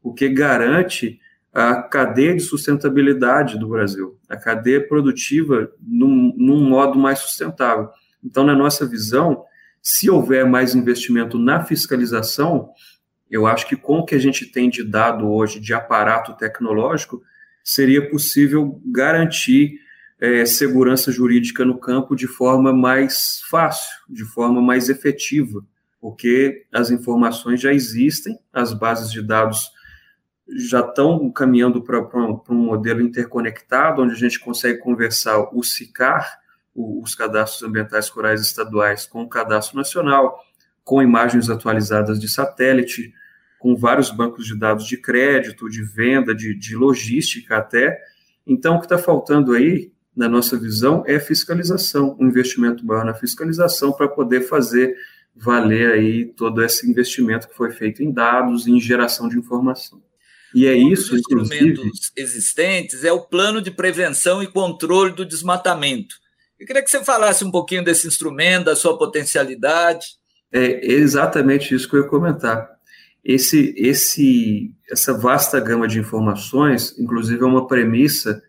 o 0.00 0.14
que 0.14 0.28
garante 0.28 1.20
a 1.52 1.82
cadeia 1.82 2.36
de 2.36 2.40
sustentabilidade 2.40 3.58
do 3.58 3.66
Brasil, 3.66 4.16
a 4.28 4.36
cadeia 4.36 4.86
produtiva 4.86 5.72
num, 5.80 6.32
num 6.36 6.68
modo 6.68 6.96
mais 6.96 7.18
sustentável. 7.18 7.88
Então, 8.24 8.44
na 8.44 8.54
nossa 8.54 8.86
visão, 8.86 9.44
se 9.82 10.10
houver 10.10 10.46
mais 10.46 10.74
investimento 10.74 11.38
na 11.38 11.64
fiscalização, 11.64 12.70
eu 13.30 13.46
acho 13.46 13.66
que 13.68 13.76
com 13.76 13.98
o 13.98 14.04
que 14.04 14.14
a 14.14 14.18
gente 14.18 14.46
tem 14.46 14.68
de 14.68 14.82
dado 14.82 15.30
hoje 15.30 15.60
de 15.60 15.74
aparato 15.74 16.36
tecnológico, 16.36 17.22
seria 17.62 18.08
possível 18.08 18.80
garantir 18.86 19.78
é, 20.20 20.44
segurança 20.46 21.12
jurídica 21.12 21.64
no 21.64 21.78
campo 21.78 22.16
de 22.16 22.26
forma 22.26 22.72
mais 22.72 23.40
fácil, 23.48 23.90
de 24.08 24.24
forma 24.24 24.60
mais 24.60 24.88
efetiva 24.88 25.62
porque 26.00 26.66
as 26.72 26.90
informações 26.90 27.60
já 27.60 27.72
existem, 27.72 28.38
as 28.52 28.72
bases 28.72 29.10
de 29.10 29.22
dados 29.22 29.70
já 30.56 30.80
estão 30.80 31.30
caminhando 31.30 31.82
para 31.82 32.00
um 32.48 32.54
modelo 32.54 33.02
interconectado, 33.02 34.02
onde 34.02 34.14
a 34.14 34.16
gente 34.16 34.40
consegue 34.40 34.78
conversar 34.78 35.38
o 35.54 35.62
SICAR, 35.62 36.38
os 36.78 37.14
cadastros 37.14 37.62
ambientais 37.62 38.08
rurais 38.08 38.40
estaduais, 38.40 39.06
com 39.06 39.22
o 39.22 39.28
cadastro 39.28 39.76
nacional, 39.76 40.38
com 40.84 41.02
imagens 41.02 41.50
atualizadas 41.50 42.20
de 42.20 42.28
satélite, 42.28 43.12
com 43.58 43.74
vários 43.76 44.10
bancos 44.10 44.46
de 44.46 44.56
dados 44.56 44.86
de 44.86 44.96
crédito, 44.96 45.68
de 45.68 45.82
venda, 45.82 46.34
de, 46.34 46.54
de 46.54 46.76
logística 46.76 47.56
até. 47.56 47.98
Então, 48.46 48.76
o 48.76 48.78
que 48.78 48.86
está 48.86 48.96
faltando 48.96 49.52
aí, 49.52 49.92
na 50.14 50.28
nossa 50.28 50.56
visão, 50.56 51.02
é 51.06 51.18
fiscalização, 51.18 52.16
um 52.20 52.28
investimento 52.28 52.86
maior 52.86 53.04
na 53.04 53.14
fiscalização 53.14 53.92
para 53.92 54.08
poder 54.08 54.42
fazer 54.42 54.94
valer 55.34 55.92
aí 55.92 56.24
todo 56.24 56.62
esse 56.62 56.88
investimento 56.88 57.48
que 57.48 57.54
foi 57.54 57.70
feito 57.70 58.02
em 58.02 58.12
dados 58.12 58.66
e 58.66 58.72
em 58.72 58.80
geração 58.80 59.28
de 59.28 59.38
informação. 59.38 60.02
E 60.54 60.66
é 60.66 60.74
um 60.74 60.90
isso, 60.90 61.10
dos 61.10 61.20
instrumentos 61.20 62.12
existentes 62.16 63.04
é 63.04 63.12
o 63.12 63.20
plano 63.20 63.60
de 63.60 63.70
prevenção 63.70 64.42
e 64.42 64.46
controle 64.46 65.12
do 65.12 65.24
desmatamento. 65.24 66.16
Eu 66.58 66.66
queria 66.66 66.82
que 66.82 66.90
você 66.90 67.04
falasse 67.04 67.44
um 67.44 67.50
pouquinho 67.50 67.84
desse 67.84 68.06
instrumento, 68.06 68.64
da 68.64 68.76
sua 68.76 68.98
potencialidade. 68.98 70.06
É 70.52 70.92
exatamente 70.92 71.74
isso 71.74 71.88
que 71.88 71.94
eu 71.94 72.02
ia 72.02 72.08
comentar. 72.08 72.68
Esse, 73.24 73.74
esse, 73.76 74.74
essa 74.90 75.12
vasta 75.12 75.60
gama 75.60 75.86
de 75.86 75.98
informações, 75.98 76.98
inclusive, 76.98 77.42
é 77.42 77.46
uma 77.46 77.66
premissa 77.66 78.42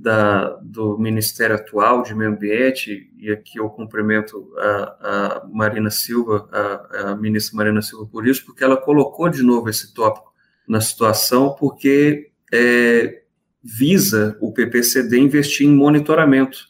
da, 0.00 0.56
do 0.62 0.98
Ministério 0.98 1.56
atual 1.56 2.02
de 2.02 2.14
Meio 2.14 2.30
Ambiente, 2.30 3.10
e 3.18 3.30
aqui 3.30 3.58
eu 3.58 3.68
cumprimento 3.68 4.50
a, 4.56 5.42
a 5.42 5.48
Marina 5.52 5.90
Silva, 5.90 6.48
a, 6.50 7.10
a, 7.10 7.16
ministra 7.16 7.56
Marina 7.56 7.82
Silva 7.82 8.06
por 8.06 8.26
isso, 8.26 8.46
porque 8.46 8.64
ela 8.64 8.78
colocou 8.78 9.28
de 9.28 9.42
novo 9.42 9.68
esse 9.68 9.92
tópico 9.92 10.32
na 10.66 10.80
situação, 10.80 11.54
porque 11.58 12.30
é, 12.50 13.22
visa 13.62 14.38
o 14.40 14.52
PPCD 14.52 15.18
investir 15.18 15.66
em 15.66 15.74
monitoramento, 15.74 16.69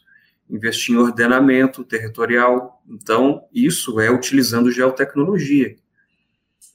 investir 0.51 0.95
em 0.95 0.99
ordenamento 0.99 1.85
territorial. 1.85 2.83
Então, 2.89 3.43
isso 3.53 4.01
é 4.01 4.11
utilizando 4.11 4.71
geotecnologia. 4.71 5.77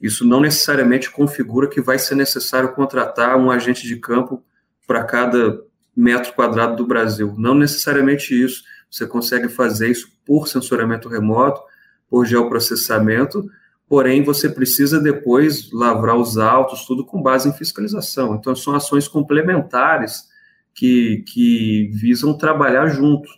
Isso 0.02 0.26
não 0.26 0.40
necessariamente 0.40 1.10
configura 1.12 1.70
que 1.70 1.82
vai 1.82 1.98
ser 1.98 2.16
necessário 2.16 2.74
contratar 2.74 3.38
um 3.38 3.50
agente 3.50 3.88
de 3.88 3.98
campo 3.98 4.44
para 4.86 5.04
cada 5.04 5.62
metro 5.96 6.34
quadrado 6.34 6.76
do 6.76 6.86
Brasil. 6.86 7.34
Não 7.38 7.56
necessariamente 7.56 8.40
isso. 8.40 8.64
Você 8.90 9.08
consegue 9.08 9.50
fazer 9.50 9.90
isso 9.90 10.10
por 10.26 10.48
sensoramento 10.48 11.10
remoto, 11.10 11.62
por 12.10 12.26
geoprocessamento, 12.26 13.50
porém 13.88 14.24
você 14.24 14.50
precisa 14.50 15.00
depois 15.00 15.72
lavrar 15.72 16.16
os 16.16 16.38
autos, 16.38 16.86
tudo 16.86 17.06
com 17.06 17.22
base 17.22 17.50
em 17.50 17.54
fiscalização. 17.54 18.36
Então, 18.36 18.56
são 18.56 18.76
ações 18.76 19.08
complementares 19.08 20.26
que, 20.74 21.24
que 21.28 21.90
visam 21.94 22.38
trabalhar 22.38 22.88
juntos. 22.88 23.32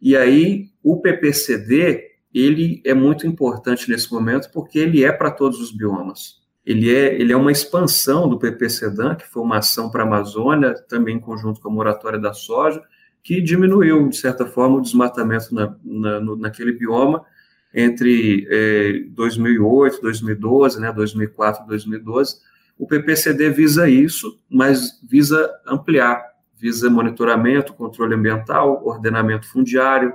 E 0.00 0.16
aí, 0.16 0.66
o 0.82 1.00
PPCD, 1.00 2.04
ele 2.32 2.80
é 2.84 2.94
muito 2.94 3.26
importante 3.26 3.90
nesse 3.90 4.12
momento, 4.12 4.50
porque 4.52 4.78
ele 4.78 5.04
é 5.04 5.12
para 5.12 5.30
todos 5.30 5.60
os 5.60 5.70
biomas 5.70 6.38
ele 6.68 6.94
é, 6.94 7.18
ele 7.18 7.32
é 7.32 7.36
uma 7.36 7.50
expansão 7.50 8.28
do 8.28 8.38
PPCDAN, 8.38 9.14
que 9.14 9.26
foi 9.26 9.42
uma 9.42 9.56
ação 9.56 9.90
para 9.90 10.02
a 10.02 10.06
Amazônia, 10.06 10.74
também 10.86 11.16
em 11.16 11.20
conjunto 11.20 11.62
com 11.62 11.70
a 11.70 11.72
moratória 11.72 12.18
da 12.18 12.34
soja, 12.34 12.82
que 13.22 13.40
diminuiu, 13.40 14.06
de 14.06 14.18
certa 14.18 14.44
forma, 14.44 14.76
o 14.76 14.82
desmatamento 14.82 15.54
na, 15.54 15.74
na, 15.82 16.20
no, 16.20 16.36
naquele 16.36 16.72
bioma 16.72 17.24
entre 17.72 18.46
é, 18.50 19.02
2008, 19.12 20.02
2012, 20.02 20.78
né, 20.78 20.92
2004, 20.92 21.66
2012. 21.66 22.36
O 22.78 22.86
PPCD 22.86 23.48
visa 23.48 23.88
isso, 23.88 24.38
mas 24.50 25.00
visa 25.08 25.50
ampliar, 25.66 26.22
visa 26.60 26.90
monitoramento, 26.90 27.74
controle 27.74 28.14
ambiental, 28.14 28.82
ordenamento 28.84 29.48
fundiário, 29.48 30.14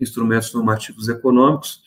instrumentos 0.00 0.52
normativos 0.52 1.08
econômicos, 1.08 1.82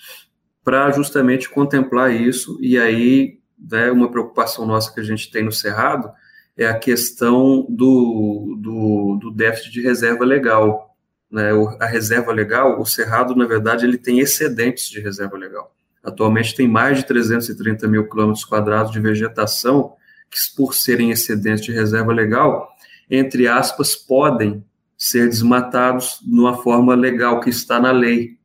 para 0.64 0.92
justamente 0.92 1.50
contemplar 1.50 2.12
isso 2.14 2.58
e 2.62 2.78
aí 2.78 3.40
né, 3.58 3.92
uma 3.92 4.10
preocupação 4.10 4.66
nossa 4.66 4.94
que 4.94 5.00
a 5.00 5.04
gente 5.04 5.32
tem 5.32 5.44
no 5.44 5.52
Cerrado 5.52 6.12
é 6.58 6.66
a 6.66 6.78
questão 6.78 7.66
do, 7.70 8.58
do, 8.62 9.20
do 9.22 9.32
déficit 9.32 9.72
de 9.72 9.82
reserva 9.82 10.24
legal. 10.24 10.96
Né? 11.30 11.50
A 11.80 11.86
reserva 11.86 12.32
legal, 12.32 12.80
o 12.80 12.86
Cerrado, 12.86 13.36
na 13.36 13.46
verdade, 13.46 13.86
ele 13.86 13.98
tem 13.98 14.20
excedentes 14.20 14.90
de 14.90 15.02
reserva 15.02 15.38
legal. 15.38 15.76
Atualmente 16.02 16.56
tem 16.56 16.68
mais 16.68 17.00
de 17.00 17.06
330 17.06 17.88
mil 17.88 18.08
quilômetros 18.08 18.46
quadrados 18.46 18.92
de 18.92 19.00
vegetação 19.00 19.96
que, 20.30 20.38
por 20.56 20.74
serem 20.74 21.12
excedentes 21.12 21.66
de 21.66 21.72
reserva 21.72 22.14
legal, 22.14 22.70
entre 23.10 23.48
aspas, 23.48 23.96
podem 23.96 24.64
ser 24.98 25.28
desmatados 25.28 26.20
numa 26.26 26.58
forma 26.58 26.96
legal 26.96 27.40
que 27.40 27.50
está 27.50 27.80
na 27.80 27.92
lei. 27.92 28.38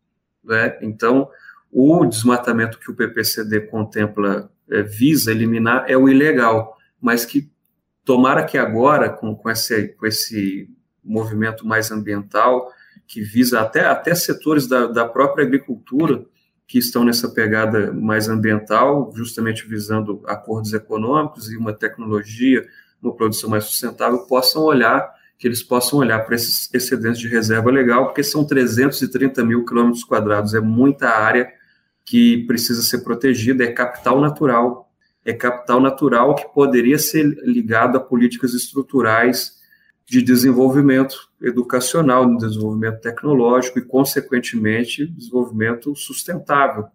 Né? 0.45 0.79
Então, 0.83 1.29
o 1.71 2.05
desmatamento 2.05 2.79
que 2.79 2.91
o 2.91 2.95
PPCD 2.95 3.63
contempla 3.63 4.51
é, 4.71 4.83
visa 4.83 5.31
eliminar 5.31 5.85
é 5.89 5.97
o 5.97 6.09
ilegal, 6.09 6.77
mas 7.01 7.25
que 7.25 7.51
tomara 8.05 8.45
que 8.45 8.59
agora, 8.59 9.09
com, 9.09 9.35
com, 9.35 9.49
esse, 9.49 9.89
com 9.89 10.07
esse 10.07 10.69
movimento 11.03 11.67
mais 11.67 11.91
ambiental, 11.91 12.71
que 13.07 13.21
visa 13.21 13.61
até, 13.61 13.87
até 13.87 14.15
setores 14.15 14.67
da, 14.67 14.87
da 14.87 15.05
própria 15.05 15.45
agricultura, 15.45 16.25
que 16.67 16.79
estão 16.79 17.05
nessa 17.05 17.29
pegada 17.29 17.93
mais 17.93 18.29
ambiental, 18.29 19.13
justamente 19.15 19.67
visando 19.67 20.23
acordos 20.27 20.73
econômicos 20.73 21.51
e 21.51 21.57
uma 21.57 21.73
tecnologia, 21.73 22.65
uma 23.03 23.15
produção 23.15 23.49
mais 23.51 23.65
sustentável, 23.65 24.21
possam 24.21 24.63
olhar, 24.63 25.11
que 25.39 25.49
eles 25.49 25.63
possam 25.63 25.99
olhar 25.99 26.25
para 26.25 26.35
esses 26.35 26.73
excedentes 26.75 27.21
de 27.21 27.29
reserva 27.29 27.71
legal, 27.71 28.07
porque 28.07 28.23
são 28.23 28.45
330 28.45 29.45
mil 29.45 29.65
quilômetros 29.65 30.05
quadrados, 30.05 30.55
é 30.55 30.61
muita 30.61 31.09
área 31.09 31.51
que 32.05 32.45
precisa 32.47 32.83
ser 32.83 32.99
protegida, 32.99 33.65
é 33.65 33.73
capital 33.73 34.21
natural. 34.21 34.91
É 35.25 35.33
capital 35.33 35.81
natural 35.81 36.35
que 36.35 36.53
poderia 36.53 36.99
ser 36.99 37.25
ligado 37.45 37.97
a 37.97 38.01
políticas 38.01 38.55
estruturais 38.55 39.61
de 40.07 40.21
desenvolvimento 40.23 41.31
educacional, 41.41 42.27
de 42.27 42.39
desenvolvimento 42.39 43.01
tecnológico 43.01 43.79
e, 43.79 43.83
consequentemente, 43.83 45.07
desenvolvimento 45.07 45.95
sustentável, 45.95 46.87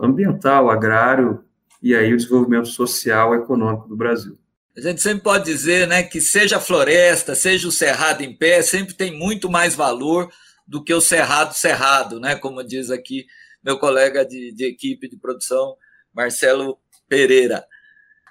ambiental, 0.00 0.70
agrário, 0.70 1.44
e 1.82 1.94
aí 1.94 2.14
o 2.14 2.16
desenvolvimento 2.16 2.68
social 2.68 3.34
e 3.34 3.38
econômico 3.38 3.88
do 3.88 3.96
Brasil. 3.96 4.38
A 4.76 4.80
gente 4.80 5.00
sempre 5.00 5.22
pode 5.22 5.44
dizer 5.44 5.86
né, 5.86 6.02
que 6.02 6.20
seja 6.20 6.58
a 6.58 6.60
floresta, 6.60 7.34
seja 7.34 7.66
o 7.66 7.72
cerrado 7.72 8.22
em 8.22 8.36
pé, 8.36 8.60
sempre 8.60 8.92
tem 8.92 9.10
muito 9.10 9.48
mais 9.48 9.74
valor 9.74 10.30
do 10.66 10.84
que 10.84 10.92
o 10.92 11.00
cerrado 11.00 11.54
cerrado, 11.54 12.20
né, 12.20 12.36
como 12.36 12.62
diz 12.62 12.90
aqui 12.90 13.26
meu 13.62 13.78
colega 13.78 14.24
de, 14.24 14.52
de 14.52 14.66
equipe 14.66 15.08
de 15.08 15.16
produção, 15.16 15.76
Marcelo 16.14 16.78
Pereira. 17.08 17.66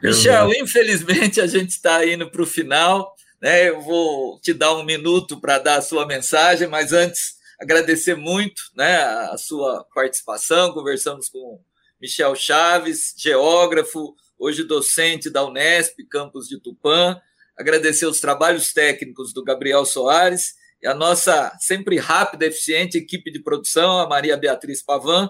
Michel, 0.01 0.51
infelizmente 0.53 1.41
a 1.41 1.47
gente 1.47 1.71
está 1.71 2.05
indo 2.05 2.29
para 2.29 2.41
o 2.41 2.45
final. 2.45 3.15
Né? 3.41 3.69
Eu 3.69 3.81
vou 3.81 4.39
te 4.39 4.53
dar 4.53 4.73
um 4.75 4.83
minuto 4.83 5.39
para 5.39 5.59
dar 5.59 5.77
a 5.77 5.81
sua 5.81 6.05
mensagem, 6.05 6.67
mas 6.67 6.93
antes 6.93 7.35
agradecer 7.59 8.15
muito 8.15 8.61
né, 8.75 8.97
a 8.97 9.37
sua 9.37 9.85
participação. 9.93 10.73
Conversamos 10.73 11.29
com 11.29 11.59
Michel 11.99 12.35
Chaves, 12.35 13.13
geógrafo, 13.17 14.15
hoje 14.37 14.63
docente 14.63 15.29
da 15.29 15.45
Unesp, 15.45 15.95
campus 16.09 16.47
de 16.47 16.59
Tupã. 16.59 17.19
Agradecer 17.57 18.05
os 18.05 18.19
trabalhos 18.19 18.73
técnicos 18.73 19.33
do 19.33 19.43
Gabriel 19.43 19.85
Soares 19.85 20.53
e 20.81 20.87
a 20.87 20.93
nossa 20.93 21.55
sempre 21.59 21.97
rápida, 21.97 22.45
eficiente 22.45 22.97
equipe 22.97 23.31
de 23.31 23.41
produção, 23.41 23.99
a 23.99 24.07
Maria 24.07 24.37
Beatriz 24.37 24.83
Pavan 24.83 25.29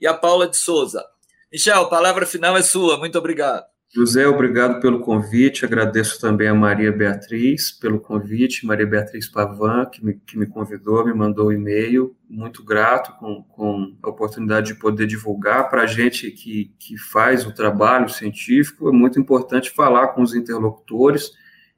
e 0.00 0.06
a 0.06 0.14
Paula 0.14 0.48
de 0.48 0.56
Souza. 0.56 1.04
Michel, 1.52 1.82
a 1.82 1.88
palavra 1.88 2.26
final 2.26 2.56
é 2.56 2.62
sua. 2.62 2.98
Muito 2.98 3.18
obrigado. 3.18 3.75
José, 3.94 4.26
obrigado 4.26 4.80
pelo 4.80 5.00
convite. 5.00 5.64
Agradeço 5.64 6.20
também 6.20 6.48
a 6.48 6.54
Maria 6.54 6.92
Beatriz 6.92 7.70
pelo 7.70 8.00
convite, 8.00 8.66
Maria 8.66 8.86
Beatriz 8.86 9.28
Pavan, 9.28 9.86
que 9.86 10.04
me, 10.04 10.14
que 10.14 10.36
me 10.36 10.46
convidou, 10.46 11.04
me 11.04 11.14
mandou 11.14 11.46
o 11.46 11.48
um 11.48 11.52
e-mail. 11.52 12.14
Muito 12.28 12.64
grato 12.64 13.16
com, 13.18 13.42
com 13.44 13.96
a 14.02 14.08
oportunidade 14.08 14.74
de 14.74 14.78
poder 14.78 15.06
divulgar. 15.06 15.70
Para 15.70 15.82
a 15.82 15.86
gente 15.86 16.30
que, 16.30 16.74
que 16.78 16.98
faz 16.98 17.46
o 17.46 17.54
trabalho 17.54 18.08
científico, 18.08 18.88
é 18.88 18.92
muito 18.92 19.18
importante 19.20 19.70
falar 19.70 20.08
com 20.08 20.22
os 20.22 20.34
interlocutores 20.34 21.30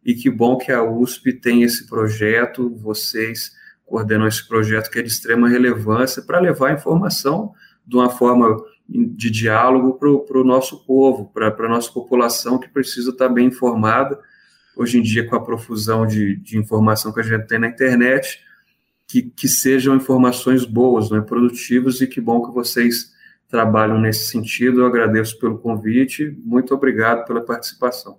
e 0.04 0.14
que 0.14 0.30
bom 0.30 0.56
que 0.56 0.72
a 0.72 0.82
USP 0.82 1.34
tem 1.34 1.62
esse 1.62 1.86
projeto, 1.86 2.74
vocês 2.76 3.52
coordenam 3.84 4.26
esse 4.26 4.46
projeto 4.46 4.90
que 4.90 4.98
é 4.98 5.02
de 5.02 5.08
extrema 5.08 5.48
relevância 5.48 6.22
para 6.22 6.40
levar 6.40 6.70
a 6.70 6.74
informação 6.74 7.52
de 7.86 7.96
uma 7.96 8.10
forma 8.10 8.56
de 8.88 9.30
diálogo 9.30 9.94
para 9.94 10.40
o 10.40 10.44
nosso 10.44 10.84
povo, 10.86 11.30
para 11.32 11.48
a 11.48 11.68
nossa 11.68 11.92
população 11.92 12.58
que 12.58 12.68
precisa 12.68 13.10
estar 13.10 13.28
bem 13.28 13.48
informada. 13.48 14.18
Hoje 14.74 14.98
em 14.98 15.02
dia, 15.02 15.26
com 15.26 15.36
a 15.36 15.44
profusão 15.44 16.06
de, 16.06 16.36
de 16.36 16.56
informação 16.56 17.12
que 17.12 17.20
a 17.20 17.22
gente 17.22 17.46
tem 17.46 17.58
na 17.58 17.68
internet, 17.68 18.40
que, 19.06 19.22
que 19.22 19.48
sejam 19.48 19.96
informações 19.96 20.64
boas, 20.64 21.10
né, 21.10 21.20
produtivas, 21.20 22.00
e 22.00 22.06
que 22.06 22.20
bom 22.20 22.46
que 22.46 22.52
vocês 22.52 23.12
trabalham 23.48 24.00
nesse 24.00 24.26
sentido. 24.26 24.80
Eu 24.80 24.86
agradeço 24.86 25.38
pelo 25.38 25.58
convite, 25.58 26.36
muito 26.44 26.74
obrigado 26.74 27.26
pela 27.26 27.44
participação. 27.44 28.18